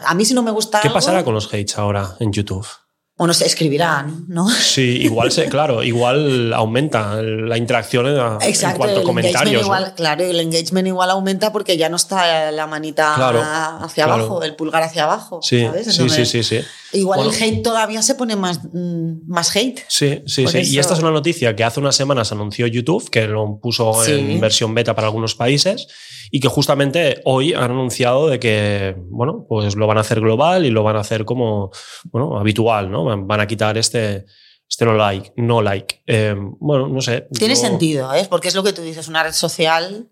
a 0.05 0.15
mí 0.15 0.25
si 0.25 0.35
no 0.35 0.43
me 0.43 0.51
gusta. 0.51 0.81
¿Qué 0.81 0.91
pasará 0.91 1.25
con 1.25 1.35
los 1.35 1.47
hates 1.49 1.79
ahora 1.79 2.17
en 2.21 2.33
YouTube? 2.33 2.67
Bueno, 3.19 3.35
se 3.35 3.45
escribirán, 3.45 4.25
¿no? 4.27 4.49
Sí, 4.49 5.03
igual 5.03 5.31
se, 5.31 5.47
claro, 5.49 5.83
igual 5.83 6.53
aumenta 6.55 7.21
la 7.23 7.59
interacción 7.59 8.07
en, 8.07 8.17
cuanto 8.77 9.01
a 9.01 9.03
comentarios. 9.03 9.63
Igual, 9.63 9.95
Claro, 9.95 10.25
el 10.25 10.41
engagement 10.41 10.89
igual 10.89 11.11
aumenta 11.11 11.53
porque 11.53 11.77
ya 11.77 11.89
no 11.91 11.97
está 11.97 12.51
la 12.51 12.67
manita 12.67 13.15
hacia 13.85 14.05
abajo, 14.05 14.43
el 14.43 14.57
pulgar 14.57 14.83
hacia 14.83 15.05
abajo. 15.05 15.41
Sí, 15.43 15.67
sí, 15.85 16.25
sí, 16.25 16.43
sí, 16.43 16.61
Igual 16.95 17.21
el 17.21 17.43
hate 17.43 17.63
todavía 17.63 18.03
se 18.03 18.15
pone 18.15 18.37
más, 18.37 18.61
mm, 18.73 19.27
más 19.27 19.55
hate. 19.55 19.81
Sí, 19.89 20.23
sí, 20.27 20.47
sí. 20.47 20.59
Y 20.75 20.79
esta 20.79 20.95
es 20.95 21.01
una 21.01 21.11
noticia 21.11 21.55
que 21.55 21.65
hace 21.65 21.81
unas 21.81 21.97
semanas 21.97 22.33
anunció 22.33 22.67
YouTube, 22.67 23.09
que 23.11 23.27
lo 23.27 23.59
puso 23.61 24.05
en 24.07 24.41
versión 24.41 24.75
beta 24.75 24.95
para 24.95 25.09
algunos 25.09 25.35
países 25.35 25.87
y 26.35 26.41
que 26.41 26.49
justamente 26.49 27.21
hoy 27.25 27.53
han 27.53 27.71
anunciado 27.71 28.27
de 28.27 28.41
que, 28.41 28.97
bueno, 29.11 29.45
pues 29.47 29.77
lo 29.77 29.87
van 29.87 29.99
a 29.99 30.01
hacer 30.01 30.19
global 30.19 30.65
y 30.65 30.71
lo 30.71 30.83
van 30.83 30.97
a 30.97 31.01
hacer 31.01 31.27
como, 31.27 31.71
bueno, 32.05 32.39
habitual, 32.39 32.91
¿no? 32.91 33.02
Van 33.05 33.41
a 33.41 33.47
quitar 33.47 33.77
este, 33.79 34.27
este 34.69 34.85
no 34.85 34.95
like, 34.95 35.33
no 35.37 35.63
like. 35.63 36.03
Eh, 36.07 36.35
bueno, 36.61 36.89
no 36.89 37.01
sé. 37.01 37.29
Tiene 37.33 37.57
sentido, 37.57 38.13
¿eh? 38.15 38.27
Porque 38.29 38.49
es 38.49 38.55
lo 38.55 38.63
que 38.63 38.73
tú 38.73 38.83
dices, 38.83 39.09
una 39.09 39.23
red 39.23 39.33
social 39.33 40.09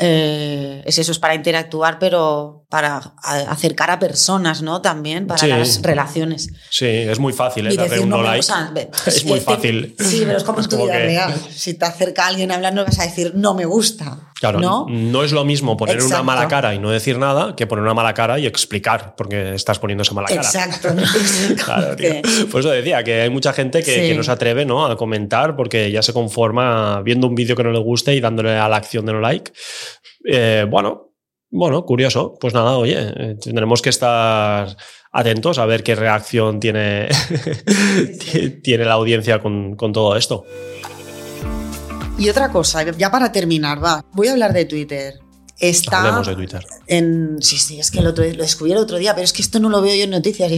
eh, 0.00 0.82
es 0.84 0.98
eso, 0.98 1.10
es 1.10 1.18
para 1.18 1.34
interactuar, 1.34 1.98
pero 1.98 2.66
para 2.68 3.14
acercar 3.22 3.90
a 3.90 3.98
personas, 3.98 4.62
¿no? 4.62 4.80
También, 4.80 5.26
para 5.26 5.44
las 5.46 5.82
relaciones. 5.82 6.50
Sí, 6.70 6.86
es 6.86 7.18
muy 7.18 7.32
fácil, 7.32 7.66
¿eh? 7.66 8.00
Un 8.00 8.08
no 8.08 8.22
like. 8.22 8.46
es 9.06 9.24
muy 9.24 9.40
fácil. 9.40 9.96
Sí, 9.98 10.22
pero 10.24 10.38
es 10.38 10.44
como 10.44 10.60
en 10.60 10.68
tu 10.68 10.76
vida 10.76 10.98
real. 10.98 11.34
Si 11.50 11.74
te 11.74 11.84
acerca 11.84 12.26
alguien 12.26 12.52
hablando, 12.52 12.84
vas 12.84 12.98
a 13.00 13.04
decir 13.04 13.32
no 13.34 13.54
me 13.54 13.64
gusta. 13.64 14.27
Claro, 14.40 14.60
no, 14.60 14.86
no 14.88 15.24
es 15.24 15.32
lo 15.32 15.44
mismo 15.44 15.76
poner 15.76 16.00
una 16.02 16.22
mala 16.22 16.46
cara 16.46 16.72
y 16.72 16.78
no 16.78 16.90
decir 16.90 17.18
nada 17.18 17.56
que 17.56 17.66
poner 17.66 17.82
una 17.82 17.94
mala 17.94 18.14
cara 18.14 18.38
y 18.38 18.46
explicar 18.46 19.14
porque 19.16 19.54
estás 19.54 19.80
poniendo 19.80 20.02
esa 20.02 20.14
mala 20.14 20.28
cara. 20.28 20.42
Exacto. 20.42 20.88
claro, 21.64 21.96
Por 22.50 22.60
eso 22.60 22.70
decía 22.70 23.02
que 23.02 23.22
hay 23.22 23.30
mucha 23.30 23.52
gente 23.52 23.82
que, 23.82 24.14
no 24.14 24.22
se 24.22 24.30
atreve 24.30 24.64
¿no? 24.64 24.86
a 24.86 24.96
comentar 24.96 25.56
porque 25.56 25.90
ya 25.90 26.02
se 26.02 26.12
conforma 26.12 27.02
viendo 27.02 27.26
un 27.26 27.34
vídeo 27.34 27.56
que 27.56 27.64
no 27.64 27.72
le 27.72 27.80
guste 27.80 28.14
y 28.14 28.20
dándole 28.20 28.56
a 28.56 28.68
la 28.68 28.76
acción 28.76 29.06
de 29.06 29.12
no 29.12 29.20
like. 29.20 29.52
Eh, 30.24 30.66
bueno, 30.68 31.14
bueno, 31.50 31.84
curioso. 31.84 32.36
Pues 32.40 32.54
nada, 32.54 32.76
oye, 32.76 32.96
eh, 32.96 33.36
tendremos 33.42 33.82
que 33.82 33.90
estar 33.90 34.76
atentos 35.10 35.58
a 35.58 35.66
ver 35.66 35.82
qué 35.82 35.96
reacción 35.96 36.60
tiene, 36.60 37.08
tiene 38.62 38.84
la 38.84 38.94
audiencia 38.94 39.40
con, 39.40 39.74
con 39.74 39.92
todo 39.92 40.16
esto. 40.16 40.44
Y 42.18 42.28
otra 42.28 42.50
cosa, 42.50 42.82
ya 42.90 43.10
para 43.12 43.30
terminar, 43.30 43.82
va, 43.82 44.04
voy 44.12 44.26
a 44.26 44.32
hablar 44.32 44.52
de 44.52 44.64
Twitter. 44.64 45.20
Está 45.60 46.00
Hablemos 46.00 46.26
de 46.26 46.34
Twitter. 46.36 46.64
En, 46.86 47.38
sí, 47.40 47.58
sí, 47.58 47.80
es 47.80 47.90
que 47.90 48.00
lo, 48.00 48.12
descubrí 48.12 48.72
el 48.72 48.78
otro 48.78 48.96
día, 48.96 49.12
pero 49.14 49.24
es 49.24 49.32
que 49.32 49.42
esto 49.42 49.58
no 49.58 49.68
lo 49.68 49.82
veo 49.82 49.94
yo 49.94 50.04
en 50.04 50.10
noticias. 50.10 50.52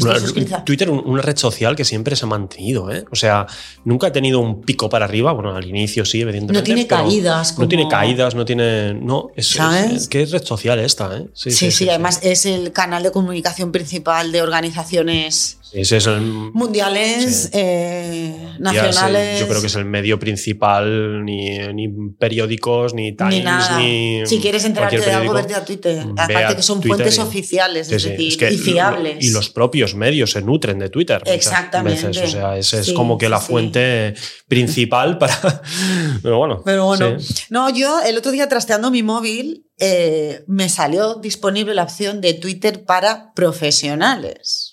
Twitter, 0.64 0.90
una 0.90 1.22
red 1.22 1.36
social 1.38 1.74
que 1.74 1.86
siempre 1.86 2.16
se 2.16 2.26
ha 2.26 2.28
mantenido, 2.28 2.90
¿eh? 2.90 3.04
O 3.10 3.16
sea, 3.16 3.46
nunca 3.84 4.08
ha 4.08 4.12
tenido 4.12 4.40
un 4.40 4.60
pico 4.60 4.90
para 4.90 5.06
arriba. 5.06 5.32
Bueno, 5.32 5.54
al 5.54 5.66
inicio 5.66 6.04
sí, 6.04 6.20
evidentemente. 6.20 6.58
No 6.58 6.64
tiene 6.64 6.86
caídas. 6.86 7.58
No 7.58 7.66
tiene 7.66 7.88
caídas, 7.88 8.34
no 8.34 8.44
tiene. 8.44 8.92
No, 8.92 9.28
es, 9.36 9.48
¿Sabes? 9.48 10.06
¿Qué 10.08 10.26
red 10.26 10.44
social 10.44 10.78
esta, 10.78 11.16
eh? 11.16 11.28
Sí, 11.32 11.50
sí, 11.50 11.70
sí 11.70 11.88
además 11.88 12.20
es 12.22 12.44
el 12.44 12.72
canal 12.72 13.02
de 13.02 13.10
comunicación 13.10 13.72
principal 13.72 14.32
de 14.32 14.42
organizaciones 14.42 15.59
ese 15.72 15.98
es 15.98 16.06
el, 16.06 16.20
mundiales, 16.20 17.50
eh, 17.52 18.54
nacionales. 18.58 19.38
yo 19.40 19.46
creo 19.46 19.60
que 19.60 19.68
es 19.68 19.74
el 19.76 19.84
medio 19.84 20.18
principal, 20.18 21.24
ni, 21.24 21.58
ni 21.72 21.88
periódicos, 22.18 22.94
ni 22.94 23.12
Times, 23.12 23.70
ni. 23.78 24.22
si 24.26 24.38
quieres 24.40 24.64
enterarte 24.64 25.00
de 25.00 25.12
algo, 25.12 25.32
verte 25.32 25.54
a 25.54 25.64
Twitter. 25.64 26.04
Aparte 26.16 26.56
que 26.56 26.62
son 26.62 26.82
fuentes 26.82 27.18
oficiales, 27.18 27.90
es 27.90 28.02
decir, 28.02 28.42
y 28.52 28.58
fiables. 28.58 29.24
y 29.24 29.30
los 29.30 29.50
propios 29.50 29.94
medios 29.94 30.32
se 30.32 30.42
nutren 30.42 30.78
de 30.78 30.90
Twitter. 30.90 31.22
Exactamente. 31.26 32.08
O 32.08 32.12
sea, 32.12 32.58
es 32.58 32.92
como 32.94 33.16
que 33.16 33.28
la 33.28 33.40
fuente 33.40 34.14
principal 34.48 35.18
para. 35.18 35.38
Pero 36.22 36.38
bueno. 36.38 36.62
Pero 36.64 36.86
bueno. 36.86 37.16
No, 37.50 37.70
yo 37.70 38.00
el 38.02 38.16
otro 38.16 38.32
día 38.32 38.48
trasteando 38.48 38.90
mi 38.90 39.02
móvil 39.02 39.66
eh, 39.78 40.44
me 40.46 40.68
salió 40.68 41.14
disponible 41.14 41.74
la 41.74 41.84
opción 41.84 42.20
de 42.20 42.34
Twitter 42.34 42.84
para 42.84 43.32
profesionales. 43.32 44.69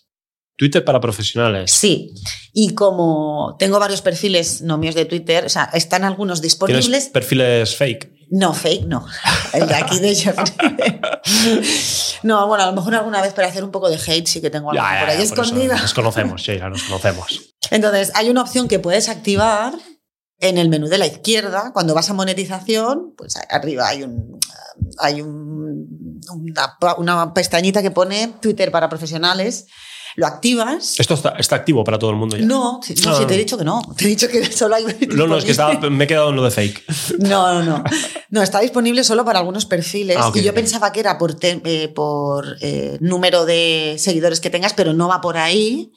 Twitter 0.58 0.84
para 0.84 1.00
profesionales. 1.00 1.72
Sí. 1.72 2.14
Y 2.52 2.74
como 2.74 3.56
tengo 3.60 3.80
varios 3.80 4.02
perfiles 4.02 4.62
no 4.62 4.78
míos 4.78 4.96
de 4.96 5.06
Twitter, 5.06 5.46
o 5.46 5.50
sea, 5.50 5.70
están 5.74 6.04
algunos 6.04 6.42
disponibles. 6.42 7.10
perfiles 7.10 7.76
fake? 7.76 8.12
No, 8.30 8.54
fake 8.54 8.86
no. 8.88 9.06
El 9.54 9.68
de 9.68 9.76
aquí 9.76 10.00
de 10.00 10.16
Jordi. 10.16 10.52
No, 12.24 12.48
bueno, 12.48 12.64
a 12.64 12.68
lo 12.68 12.74
mejor 12.74 12.96
alguna 12.96 13.22
vez 13.22 13.34
para 13.34 13.48
hacer 13.48 13.64
un 13.64 13.70
poco 13.70 13.90
de 13.90 13.96
hate 13.96 14.28
sí 14.28 14.42
que 14.42 14.50
tengo 14.50 14.72
algo 14.72 14.84
por 14.84 15.10
ahí 15.10 15.22
escondida. 15.22 15.78
Nos 15.80 15.94
conocemos, 15.94 16.42
Sheila, 16.42 16.70
nos 16.70 16.82
conocemos. 16.84 17.54
Entonces, 17.70 18.12
hay 18.16 18.30
una 18.30 18.42
opción 18.42 18.68
que 18.68 18.80
puedes 18.80 19.08
activar 19.08 19.74
en 20.40 20.58
el 20.58 20.70
menú 20.70 20.88
de 20.88 20.98
la 20.98 21.06
izquierda, 21.06 21.72
cuando 21.74 21.94
vas 21.94 22.10
a 22.10 22.14
monetización, 22.14 23.14
pues 23.16 23.36
arriba 23.50 23.88
hay 23.88 24.04
un 24.04 24.40
hay 25.00 25.22
un, 25.22 26.20
una, 26.32 26.78
una, 26.98 27.34
pestañita 27.34 27.82
que 27.82 27.92
pone 27.92 28.34
Twitter 28.42 28.72
para 28.72 28.90
profesionales. 28.90 29.68
Lo 30.18 30.26
activas. 30.26 31.00
¿Esto 31.00 31.14
está, 31.14 31.36
está 31.38 31.58
activo 31.58 31.84
para 31.84 32.00
todo 32.00 32.10
el 32.10 32.16
mundo 32.16 32.36
ya? 32.36 32.44
No, 32.44 32.80
no, 32.80 32.82
sí, 32.82 32.96
te 33.28 33.36
he 33.36 33.38
dicho 33.38 33.56
que 33.56 33.64
no. 33.64 33.84
Te 33.96 34.06
he 34.06 34.08
dicho 34.08 34.28
que 34.28 34.52
solo 34.52 34.74
hay. 34.74 34.84
No, 35.16 35.28
no, 35.28 35.38
es 35.38 35.46
que 35.46 35.52
estaba, 35.52 35.80
me 35.92 36.06
he 36.06 36.08
quedado 36.08 36.32
en 36.32 36.38
lo 36.38 36.44
de 36.44 36.50
fake. 36.50 36.86
No, 37.20 37.54
no, 37.54 37.64
no. 37.64 37.84
No, 38.32 38.42
está 38.42 38.60
disponible 38.60 39.04
solo 39.04 39.24
para 39.24 39.38
algunos 39.38 39.68
perfiles. 39.68 40.18
Ah, 40.20 40.32
y 40.34 40.42
yo 40.42 40.56
pensaba 40.56 40.92
que 40.92 41.02
era 41.02 41.20
por, 41.20 41.38
eh, 41.44 41.90
por 41.90 42.58
eh, 42.62 42.98
número 43.00 43.46
de 43.46 43.98
seguidores 44.00 44.40
que 44.40 44.50
tengas, 44.50 44.74
pero 44.74 44.92
no 44.92 45.08
va 45.08 45.22
por 45.22 45.38
ahí. 45.38 45.92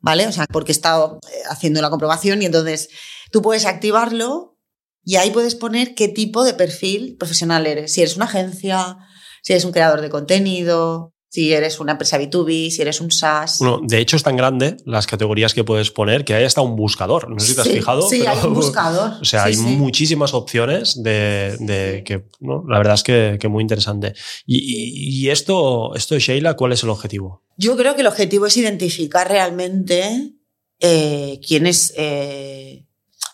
¿Vale? 0.00 0.26
O 0.26 0.32
sea, 0.32 0.46
porque 0.50 0.72
he 0.72 0.74
estado 0.74 1.20
eh, 1.28 1.42
haciendo 1.50 1.82
la 1.82 1.90
comprobación 1.90 2.40
y 2.40 2.46
entonces 2.46 2.88
tú 3.30 3.42
puedes 3.42 3.66
activarlo 3.66 4.56
y 5.04 5.16
ahí 5.16 5.30
puedes 5.30 5.54
poner 5.54 5.94
qué 5.94 6.08
tipo 6.08 6.42
de 6.42 6.54
perfil 6.54 7.16
profesional 7.18 7.66
eres. 7.66 7.92
Si 7.92 8.00
eres 8.00 8.16
una 8.16 8.24
agencia, 8.24 8.96
si 9.42 9.52
eres 9.52 9.66
un 9.66 9.72
creador 9.72 10.00
de 10.00 10.08
contenido, 10.08 11.12
si 11.30 11.52
eres 11.52 11.78
una 11.78 11.92
empresa 11.92 12.18
B2B, 12.18 12.70
si 12.70 12.80
eres 12.80 13.00
un 13.00 13.10
SaaS. 13.10 13.58
Bueno, 13.58 13.80
de 13.82 13.98
hecho 13.98 14.16
es 14.16 14.22
tan 14.22 14.36
grande 14.36 14.78
las 14.86 15.06
categorías 15.06 15.52
que 15.52 15.62
puedes 15.62 15.90
poner 15.90 16.24
que 16.24 16.34
hay 16.34 16.44
hasta 16.44 16.62
un 16.62 16.74
buscador. 16.74 17.28
No 17.28 17.38
sé 17.38 17.48
si 17.48 17.54
te 17.54 17.60
has 17.60 17.68
fijado. 17.68 18.08
Sí, 18.08 18.26
hay 18.26 18.38
un 18.46 18.54
buscador. 18.54 19.12
O 19.20 19.24
sea, 19.24 19.44
hay 19.44 19.56
muchísimas 19.56 20.32
opciones 20.32 21.02
de, 21.02 22.02
que, 22.04 22.24
¿no? 22.40 22.64
la 22.68 22.78
verdad 22.78 22.94
es 22.94 23.02
que, 23.02 23.36
que 23.40 23.48
muy 23.48 23.62
interesante. 23.62 24.14
Y, 24.46 25.24
y, 25.24 25.30
esto, 25.30 25.94
esto, 25.94 26.18
Sheila, 26.18 26.54
¿cuál 26.54 26.72
es 26.72 26.82
el 26.82 26.90
objetivo? 26.90 27.42
Yo 27.56 27.76
creo 27.76 27.94
que 27.94 28.00
el 28.02 28.06
objetivo 28.06 28.46
es 28.46 28.56
identificar 28.56 29.28
realmente 29.28 30.34
eh, 30.80 31.40
quién 31.46 31.66
es... 31.66 31.92
Eh, 31.96 32.86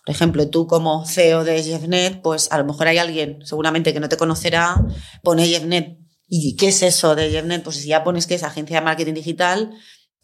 por 0.05 0.15
ejemplo, 0.15 0.49
tú 0.51 0.67
como 0.67 1.07
CEO 1.07 1.45
de 1.45 1.63
JeffNet, 1.63 2.21
pues 2.21 2.53
a 2.53 2.59
lo 2.59 2.65
mejor 2.65 2.89
hay 2.89 2.99
alguien 2.99 3.39
seguramente 3.45 3.95
que 3.95 4.01
no 4.01 4.09
te 4.09 4.19
conocerá, 4.19 4.85
pone 5.23 5.49
JeffNet. 5.49 6.04
¿Y 6.27 6.57
qué 6.57 6.69
es 6.69 6.83
eso 6.83 7.15
de 7.15 7.31
JeffNet? 7.31 7.63
Pues 7.63 7.77
si 7.77 7.89
ya 7.89 8.05
pones 8.05 8.27
que 8.27 8.35
es 8.35 8.43
agencia 8.43 8.79
de 8.79 8.85
marketing 8.85 9.15
digital, 9.15 9.71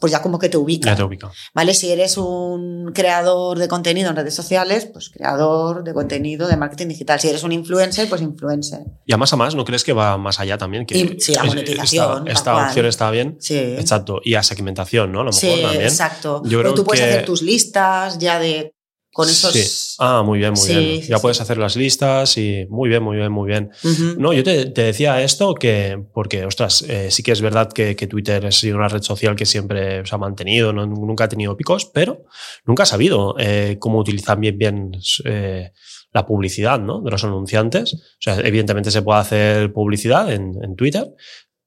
pues 0.01 0.13
ya 0.13 0.23
como 0.23 0.39
que 0.39 0.49
te 0.49 0.57
ubica. 0.57 0.91
Ya 0.91 0.97
te 0.97 1.03
ubica. 1.03 1.31
¿Vale? 1.55 1.75
Si 1.75 1.91
eres 1.93 2.17
un 2.17 2.91
creador 2.95 3.59
de 3.59 3.69
contenido 3.69 4.09
en 4.09 4.17
redes 4.17 4.35
sociales, 4.35 4.87
pues 4.87 5.11
creador 5.11 5.85
de 5.85 5.93
contenido 5.93 6.49
de 6.49 6.57
marketing 6.57 6.89
digital. 6.89 7.21
Si 7.21 7.29
eres 7.29 7.43
un 7.43 7.53
influencer, 7.53 8.09
pues 8.09 8.23
influencer. 8.23 8.81
Y 9.05 9.13
a 9.13 9.19
más 9.19 9.31
a 9.35 9.37
más, 9.37 9.55
¿no 9.55 9.65
crees 9.67 9.85
que 9.85 9.93
va 9.93 10.17
más 10.17 10.41
allá 10.41 10.57
también? 10.57 10.87
Que 10.87 11.17
sí, 11.21 11.35
la 11.35 11.45
monetización. 11.45 12.29
Esta, 12.29 12.67
opción 12.67 12.87
está 12.87 13.11
bien. 13.11 13.37
Sí. 13.41 13.59
Exacto. 13.59 14.23
Y 14.25 14.35
a 14.35 14.43
segmentación, 14.43 15.13
¿no? 15.13 15.21
A 15.21 15.25
lo 15.25 15.33
mejor 15.33 15.41
sí, 15.41 15.61
también. 15.61 15.83
exacto. 15.83 16.43
Yo 16.47 16.61
creo 16.61 16.73
tú 16.75 16.83
puedes 16.83 17.05
hacer 17.05 17.27
tus 17.27 17.43
listas 17.43 18.19
ya 18.19 18.39
de 18.39 18.75
con 19.13 19.29
esos... 19.29 19.53
Sí. 19.53 19.90
Ah, 20.03 20.23
muy 20.25 20.39
bien, 20.39 20.55
muy 20.55 20.67
bien. 20.67 21.03
ya 21.03 21.19
puedes 21.19 21.43
hacer 21.43 21.59
las 21.59 21.77
listas 21.77 22.39
y 22.39 22.67
muy 22.71 22.89
bien, 22.89 23.03
muy 23.03 23.19
bien, 23.19 23.31
muy 23.31 23.47
bien. 23.47 23.71
No, 24.17 24.33
yo 24.33 24.43
te, 24.43 24.65
decía 24.71 25.21
esto 25.21 25.55
que, 25.55 26.03
porque, 26.15 26.47
ostras, 26.47 26.81
eh, 26.89 27.11
sí 27.11 27.23
que 27.23 27.33
es 27.33 27.43
verdad 27.43 27.71
que, 27.71 27.95
Twitter 27.95 28.47
es 28.47 28.65
una 28.65 28.89
red 28.89 29.03
social 29.03 29.37
que 29.37 29.45
siempre 29.45 30.05
se 30.07 30.15
ha 30.15 30.19
mantenido, 30.19 30.73
nunca 30.73 31.25
ha 31.25 31.29
tenido 31.29 31.55
picos, 31.55 31.85
pero 31.85 32.25
nunca 32.65 32.85
ha 32.85 32.87
sabido 32.87 33.35
eh, 33.39 33.77
cómo 33.79 33.99
utilizar 33.99 34.39
bien, 34.39 34.57
bien 34.57 34.93
eh, 35.27 35.71
la 36.15 36.25
publicidad 36.25 36.81
¿no? 36.81 37.03
de 37.03 37.11
los 37.11 37.23
anunciantes. 37.23 37.93
O 37.93 38.21
sea, 38.21 38.41
evidentemente 38.41 38.91
se 38.91 39.03
puede 39.03 39.21
hacer 39.21 39.71
publicidad 39.75 40.33
en, 40.33 40.55
en 40.65 40.77
Twitter, 40.77 41.15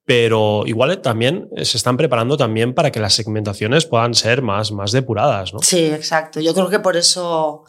pero 0.06 0.64
igual 0.66 1.02
también 1.02 1.50
se 1.62 1.78
están 1.78 1.98
preparando 1.98 2.36
también 2.36 2.74
para 2.74 2.92
que 2.92 3.00
las 3.00 3.14
segmentaciones 3.14 3.86
puedan 3.86 4.16
ser 4.16 4.42
más, 4.42 4.72
más 4.72 4.92
depuradas, 4.92 5.54
¿no? 5.54 5.60
Sí, 5.60 5.86
exacto. 5.86 6.40
Yo 6.40 6.56
creo 6.56 6.70
que 6.70 6.80
por 6.80 6.98
eso 6.98 7.64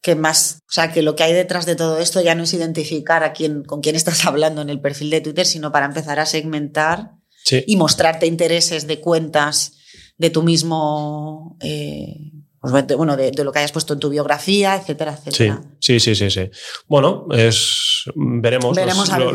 que 0.00 0.14
más, 0.14 0.62
o 0.68 0.72
sea, 0.72 0.92
que 0.92 1.02
lo 1.02 1.16
que 1.16 1.24
hay 1.24 1.32
detrás 1.32 1.66
de 1.66 1.76
todo 1.76 1.98
esto 1.98 2.20
ya 2.20 2.34
no 2.34 2.44
es 2.44 2.54
identificar 2.54 3.24
a 3.24 3.32
quién, 3.32 3.64
con 3.64 3.80
quién 3.80 3.96
estás 3.96 4.26
hablando 4.26 4.62
en 4.62 4.70
el 4.70 4.80
perfil 4.80 5.10
de 5.10 5.20
Twitter, 5.20 5.46
sino 5.46 5.72
para 5.72 5.86
empezar 5.86 6.20
a 6.20 6.26
segmentar 6.26 7.12
y 7.66 7.76
mostrarte 7.76 8.26
intereses 8.26 8.86
de 8.86 9.00
cuentas 9.00 9.72
de 10.18 10.28
tu 10.28 10.42
mismo 10.42 11.56
eh, 11.60 12.32
pues, 12.60 12.96
bueno, 12.96 13.16
de, 13.16 13.32
lo 13.44 13.52
que 13.52 13.60
hayas 13.60 13.70
puesto 13.70 13.94
en 13.94 14.00
tu 14.00 14.10
biografía, 14.10 14.74
etcétera, 14.74 15.16
etcétera. 15.16 15.62
Sí, 15.78 16.00
sí, 16.00 16.14
sí, 16.16 16.28
sí. 16.28 16.50
Bueno, 16.88 17.26
es, 17.30 18.04
veremos, 18.16 18.76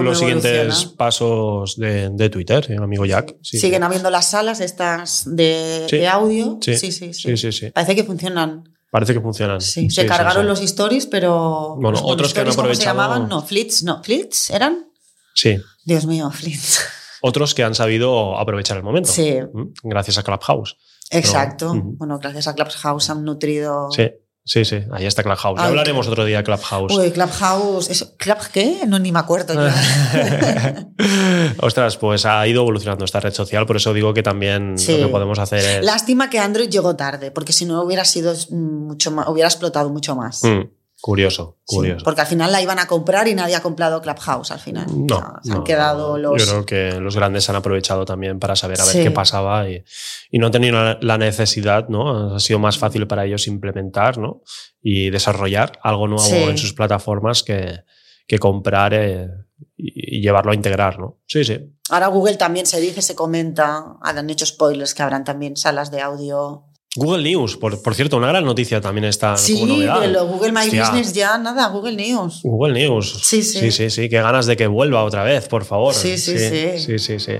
los, 0.01 0.19
siguientes 0.19 0.85
pasos 0.97 1.77
de, 1.77 2.29
Twitter, 2.29 2.65
el 2.69 2.83
amigo 2.83 3.05
Jack. 3.05 3.35
Siguen 3.41 3.83
habiendo 3.83 4.09
las 4.09 4.29
salas 4.29 4.59
estas 4.59 5.23
de, 5.25 6.07
audio. 6.11 6.59
Sí. 6.61 6.75
Sí, 6.75 6.91
sí, 6.91 7.51
sí. 7.51 7.71
Parece 7.71 7.95
que 7.95 8.03
funcionan. 8.03 8.72
Parece 8.93 9.15
que 9.15 9.21
funcionan. 9.21 9.59
Sí, 9.59 9.89
se 9.89 10.05
cargaron 10.05 10.45
los 10.45 10.61
stories, 10.61 11.07
pero. 11.07 11.75
Bueno, 11.79 11.99
otros 12.03 12.31
que 12.31 12.41
han 12.41 12.49
aprovechado. 12.49 12.75
se 12.75 12.85
llamaban? 12.85 13.27
No, 13.27 13.41
flits, 13.41 13.81
no, 13.81 14.03
flits, 14.03 14.51
¿eran? 14.51 14.85
Sí. 15.33 15.57
Dios 15.83 16.05
mío, 16.05 16.29
flits. 16.29 16.79
Otros 17.23 17.55
que 17.55 17.63
han 17.63 17.73
sabido 17.73 18.37
aprovechar 18.37 18.77
el 18.77 18.83
momento. 18.83 19.11
Sí. 19.11 19.39
Gracias 19.81 20.19
a 20.19 20.21
Clubhouse. 20.21 20.77
Exacto. 21.09 21.73
Bueno, 21.75 22.19
gracias 22.19 22.47
a 22.47 22.53
Clubhouse 22.53 23.09
han 23.09 23.25
nutrido. 23.25 23.89
Sí. 23.89 24.11
Sí, 24.45 24.65
sí, 24.65 24.83
ahí 24.91 25.05
está 25.05 25.23
Clubhouse. 25.23 25.57
Ya 25.57 25.67
hablaremos 25.67 26.05
otro 26.07 26.25
día 26.25 26.37
de 26.37 26.43
Clubhouse. 26.43 26.93
Uy, 26.93 27.11
Clubhouse. 27.11 28.13
¿Club 28.17 28.37
qué? 28.51 28.81
No, 28.85 28.99
ni 28.99 29.13
me 29.13 29.19
acuerdo. 29.19 29.53
Ostras, 31.59 31.95
pues 31.95 32.25
ha 32.25 32.45
ido 32.45 32.61
evolucionando 32.61 33.05
esta 33.05 33.21
red 33.21 33.33
social, 33.33 33.65
por 33.65 33.77
eso 33.77 33.93
digo 33.93 34.13
que 34.13 34.21
también 34.21 34.75
lo 34.75 34.85
que 34.85 35.07
podemos 35.07 35.39
hacer 35.39 35.59
es. 35.59 35.85
Lástima 35.85 36.29
que 36.29 36.39
Android 36.39 36.69
llegó 36.69 36.97
tarde, 36.97 37.31
porque 37.31 37.53
si 37.53 37.65
no 37.65 37.81
hubiera 37.83 38.03
sido 38.03 38.33
mucho 38.49 39.11
más, 39.11 39.29
hubiera 39.29 39.47
explotado 39.47 39.89
mucho 39.89 40.15
más. 40.15 40.43
Mm. 40.43 40.63
Curioso, 41.03 41.57
curioso. 41.65 42.05
porque 42.05 42.21
al 42.21 42.27
final 42.27 42.49
la 42.49 42.61
iban 42.61 42.79
a 42.79 42.87
comprar 42.87 43.27
y 43.27 43.35
nadie 43.35 43.57
ha 43.57 43.61
comprado 43.61 44.01
Clubhouse 44.01 44.51
al 44.51 44.59
final. 44.59 44.85
No, 44.89 45.33
se 45.43 45.51
han 45.51 45.65
quedado 45.65 46.17
los. 46.17 46.41
Yo 46.41 46.49
creo 46.49 46.65
que 46.65 47.01
los 47.01 47.17
grandes 47.17 47.49
han 47.49 47.57
aprovechado 47.57 48.05
también 48.05 48.39
para 48.39 48.55
saber 48.55 48.79
a 48.79 48.85
ver 48.85 49.03
qué 49.03 49.11
pasaba 49.11 49.69
y, 49.69 49.83
no 50.31 50.45
han 50.45 50.53
tenido 50.53 50.97
la 51.01 51.17
necesidad, 51.17 51.89
¿no? 51.89 52.35
Ha 52.35 52.39
sido 52.39 52.57
más 52.59 52.77
fácil 52.77 53.05
para 53.05 53.25
ellos 53.25 53.47
implementar, 53.47 54.17
¿no? 54.17 54.43
Y 54.81 55.09
desarrollar 55.09 55.77
algo 55.83 56.07
nuevo 56.07 56.49
en 56.49 56.57
sus 56.57 56.71
plataformas 56.71 57.43
que, 57.43 57.81
que 58.25 58.39
comprar 58.39 58.93
eh, 58.93 59.27
y, 59.75 60.21
llevarlo 60.21 60.53
a 60.53 60.55
integrar, 60.55 60.99
¿no? 60.99 61.19
Sí, 61.27 61.43
sí. 61.43 61.59
Ahora 61.89 62.07
Google 62.07 62.37
también 62.37 62.65
se 62.65 62.79
dice, 62.79 63.01
se 63.01 63.13
comenta, 63.13 63.97
han 64.01 64.29
hecho 64.29 64.45
spoilers 64.45 64.93
que 64.93 65.03
habrán 65.03 65.25
también 65.25 65.57
salas 65.57 65.91
de 65.91 65.99
audio 65.99 66.69
Google 66.95 67.23
News, 67.23 67.57
por, 67.57 67.81
por, 67.81 67.95
cierto, 67.95 68.17
una 68.17 68.27
gran 68.27 68.45
noticia 68.45 68.79
también 68.79 69.05
está 69.05 69.35
sí, 69.35 69.53
como 69.53 69.73
novedad. 69.73 70.07
lo 70.11 70.27
Google 70.27 70.51
My 70.51 70.65
Business 70.65 71.11
ya, 71.13 71.37
nada, 71.39 71.67
Google 71.69 71.95
News. 71.95 72.41
Google 72.43 72.73
News. 72.73 73.19
Sí, 73.23 73.41
sí. 73.41 73.59
Sí, 73.59 73.71
sí, 73.71 73.89
sí. 73.89 74.09
Qué 74.09 74.21
ganas 74.21 74.45
de 74.45 74.55
que 74.55 74.67
vuelva 74.67 75.03
otra 75.03 75.23
vez, 75.23 75.47
por 75.47 75.65
favor. 75.65 75.93
Sí, 75.93 76.17
sí, 76.17 76.37
sí. 76.37 76.77
Sí, 76.77 76.99
sí, 76.99 77.19
sí. 77.19 77.33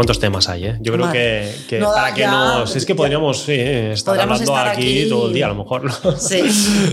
¿Cuántos 0.00 0.18
temas 0.18 0.48
hay? 0.48 0.64
Eh? 0.64 0.78
Yo 0.80 0.94
creo 0.94 1.12
que, 1.12 1.78
para 1.78 2.14
que 2.14 2.26
nos. 2.26 2.74
Es 2.74 2.86
que 2.86 2.94
podríamos 2.94 3.42
sí, 3.42 3.52
estar 3.52 4.18
hablando 4.18 4.56
aquí, 4.56 5.06
todo 5.10 5.28
el 5.28 5.34
día, 5.34 5.44
a 5.44 5.50
lo 5.50 5.56
mejor. 5.56 5.92
Sí. 6.16 6.40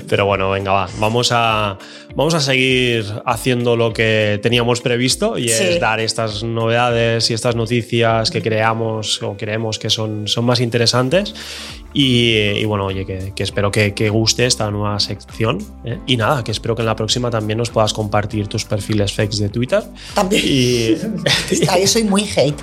Pero 0.10 0.26
bueno, 0.26 0.52
venga, 0.52 0.74
va. 0.74 0.90
Vamos 1.00 1.30
a, 1.32 1.78
vamos 2.16 2.34
a 2.34 2.42
seguir 2.42 3.06
haciendo 3.26 3.78
lo 3.78 3.94
que 3.94 4.42
teníamos 4.44 4.82
previsto 4.82 5.38
y 5.38 5.46
es 5.46 5.80
dar 5.80 6.02
estas 6.02 6.44
novedades 6.44 7.32
y 7.32 7.34
estas 7.34 7.56
noticias 7.56 8.30
que 8.30 8.42
creamos 8.42 9.24
o 9.24 9.38
creemos 9.38 9.80
que 9.80 9.90
son, 9.90 10.28
son 10.28 10.44
más 10.44 10.60
interesantes. 10.60 11.34
Y, 12.00 12.64
bueno, 12.66 12.86
oye, 12.86 13.08
que, 13.08 13.44
espero 13.44 13.72
que, 13.72 14.10
guste 14.12 14.46
esta 14.46 14.70
nueva 14.70 15.00
sección. 15.00 15.66
¿eh? 15.84 16.00
Y 16.06 16.16
nada, 16.16 16.44
que 16.44 16.52
espero 16.52 16.76
que 16.76 16.84
en 16.84 16.86
la 16.86 16.96
próxima 16.96 17.32
también 17.32 17.58
nos 17.58 17.72
puedas 17.72 17.92
compartir 17.92 18.48
tus 18.48 18.66
perfiles 18.66 19.12
fakes 19.12 19.38
de 19.38 19.50
Twitter. 19.50 19.84
También. 20.14 20.44
Y... 20.46 20.96
Yo 21.82 21.88
soy 21.88 22.04
muy 22.04 22.24
hate. 22.24 22.62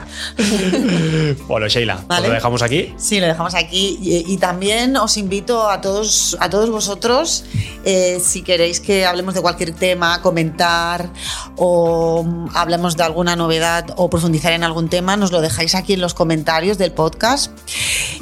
bueno, 1.49 1.67
Sheila, 1.67 2.05
pues 2.07 2.23
lo 2.23 2.31
dejamos 2.31 2.63
aquí. 2.63 2.95
Sí, 2.97 3.19
lo 3.19 3.27
dejamos 3.27 3.57
aquí. 3.57 3.99
Y, 4.01 4.37
también 4.37 4.97
os 4.97 5.17
invito 5.17 5.69
a 5.69 5.81
todos, 5.81 6.37
a 6.39 6.49
todos 6.49 6.71
vosotros, 6.71 7.45
eh, 7.85 8.21
si 8.23 8.43
queréis 8.43 8.79
que 8.79 9.05
hablemos 9.05 9.35
de 9.35 9.41
cualquier 9.41 9.73
tema, 9.73 10.23
comentar 10.23 11.11
o 11.57 12.25
hablemos 12.55 12.97
de 12.97 13.03
alguna 13.03 13.35
novedad 13.35 13.87
o 13.97 14.09
profundizar 14.09 14.53
en 14.53 14.63
algún 14.63 14.89
tema, 14.89 15.17
nos 15.17 15.33
lo 15.33 15.41
dejáis 15.41 15.75
aquí 15.75 15.95
en 15.95 16.01
los 16.01 16.15
comentarios 16.15 16.79
del 16.79 16.93
podcast. 16.93 17.51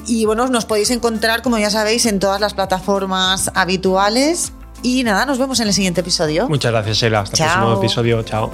Y 0.07 0.25
bueno, 0.25 0.49
nos 0.49 0.65
podéis 0.65 0.91
encontrar, 0.91 1.02
como 1.43 1.59
ya 1.59 1.71
sabéis, 1.71 2.07
en 2.07 2.19
todas 2.19 2.41
las 2.41 2.55
plataformas 2.55 3.51
habituales. 3.55 4.53
Y 4.83 5.05
nada, 5.05 5.27
nos 5.27 5.39
vemos 5.39 5.61
en 5.61 5.69
el 5.69 5.75
siguiente 5.75 6.01
episodio. 6.01 6.49
Muchas 6.49 6.73
gracias, 6.73 6.97
Sheila. 6.99 7.21
Hasta 7.21 7.45
el 7.45 7.51
próximo 7.51 7.79
episodio. 7.79 8.23
Chao. 8.23 8.51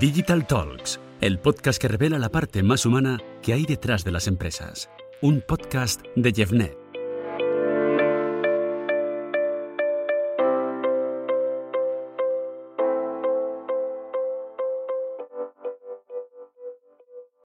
Digital 0.00 0.46
Talks, 0.46 1.00
el 1.20 1.38
podcast 1.38 1.80
que 1.80 1.88
revela 1.88 2.18
la 2.18 2.28
parte 2.28 2.62
más 2.62 2.84
humana 2.84 3.18
que 3.42 3.54
hay 3.54 3.64
detrás 3.64 4.04
de 4.04 4.12
las 4.12 4.26
empresas. 4.26 4.90
Un 5.22 5.40
podcast 5.40 6.02
de 6.14 6.32
Jeffnet. 6.32 6.77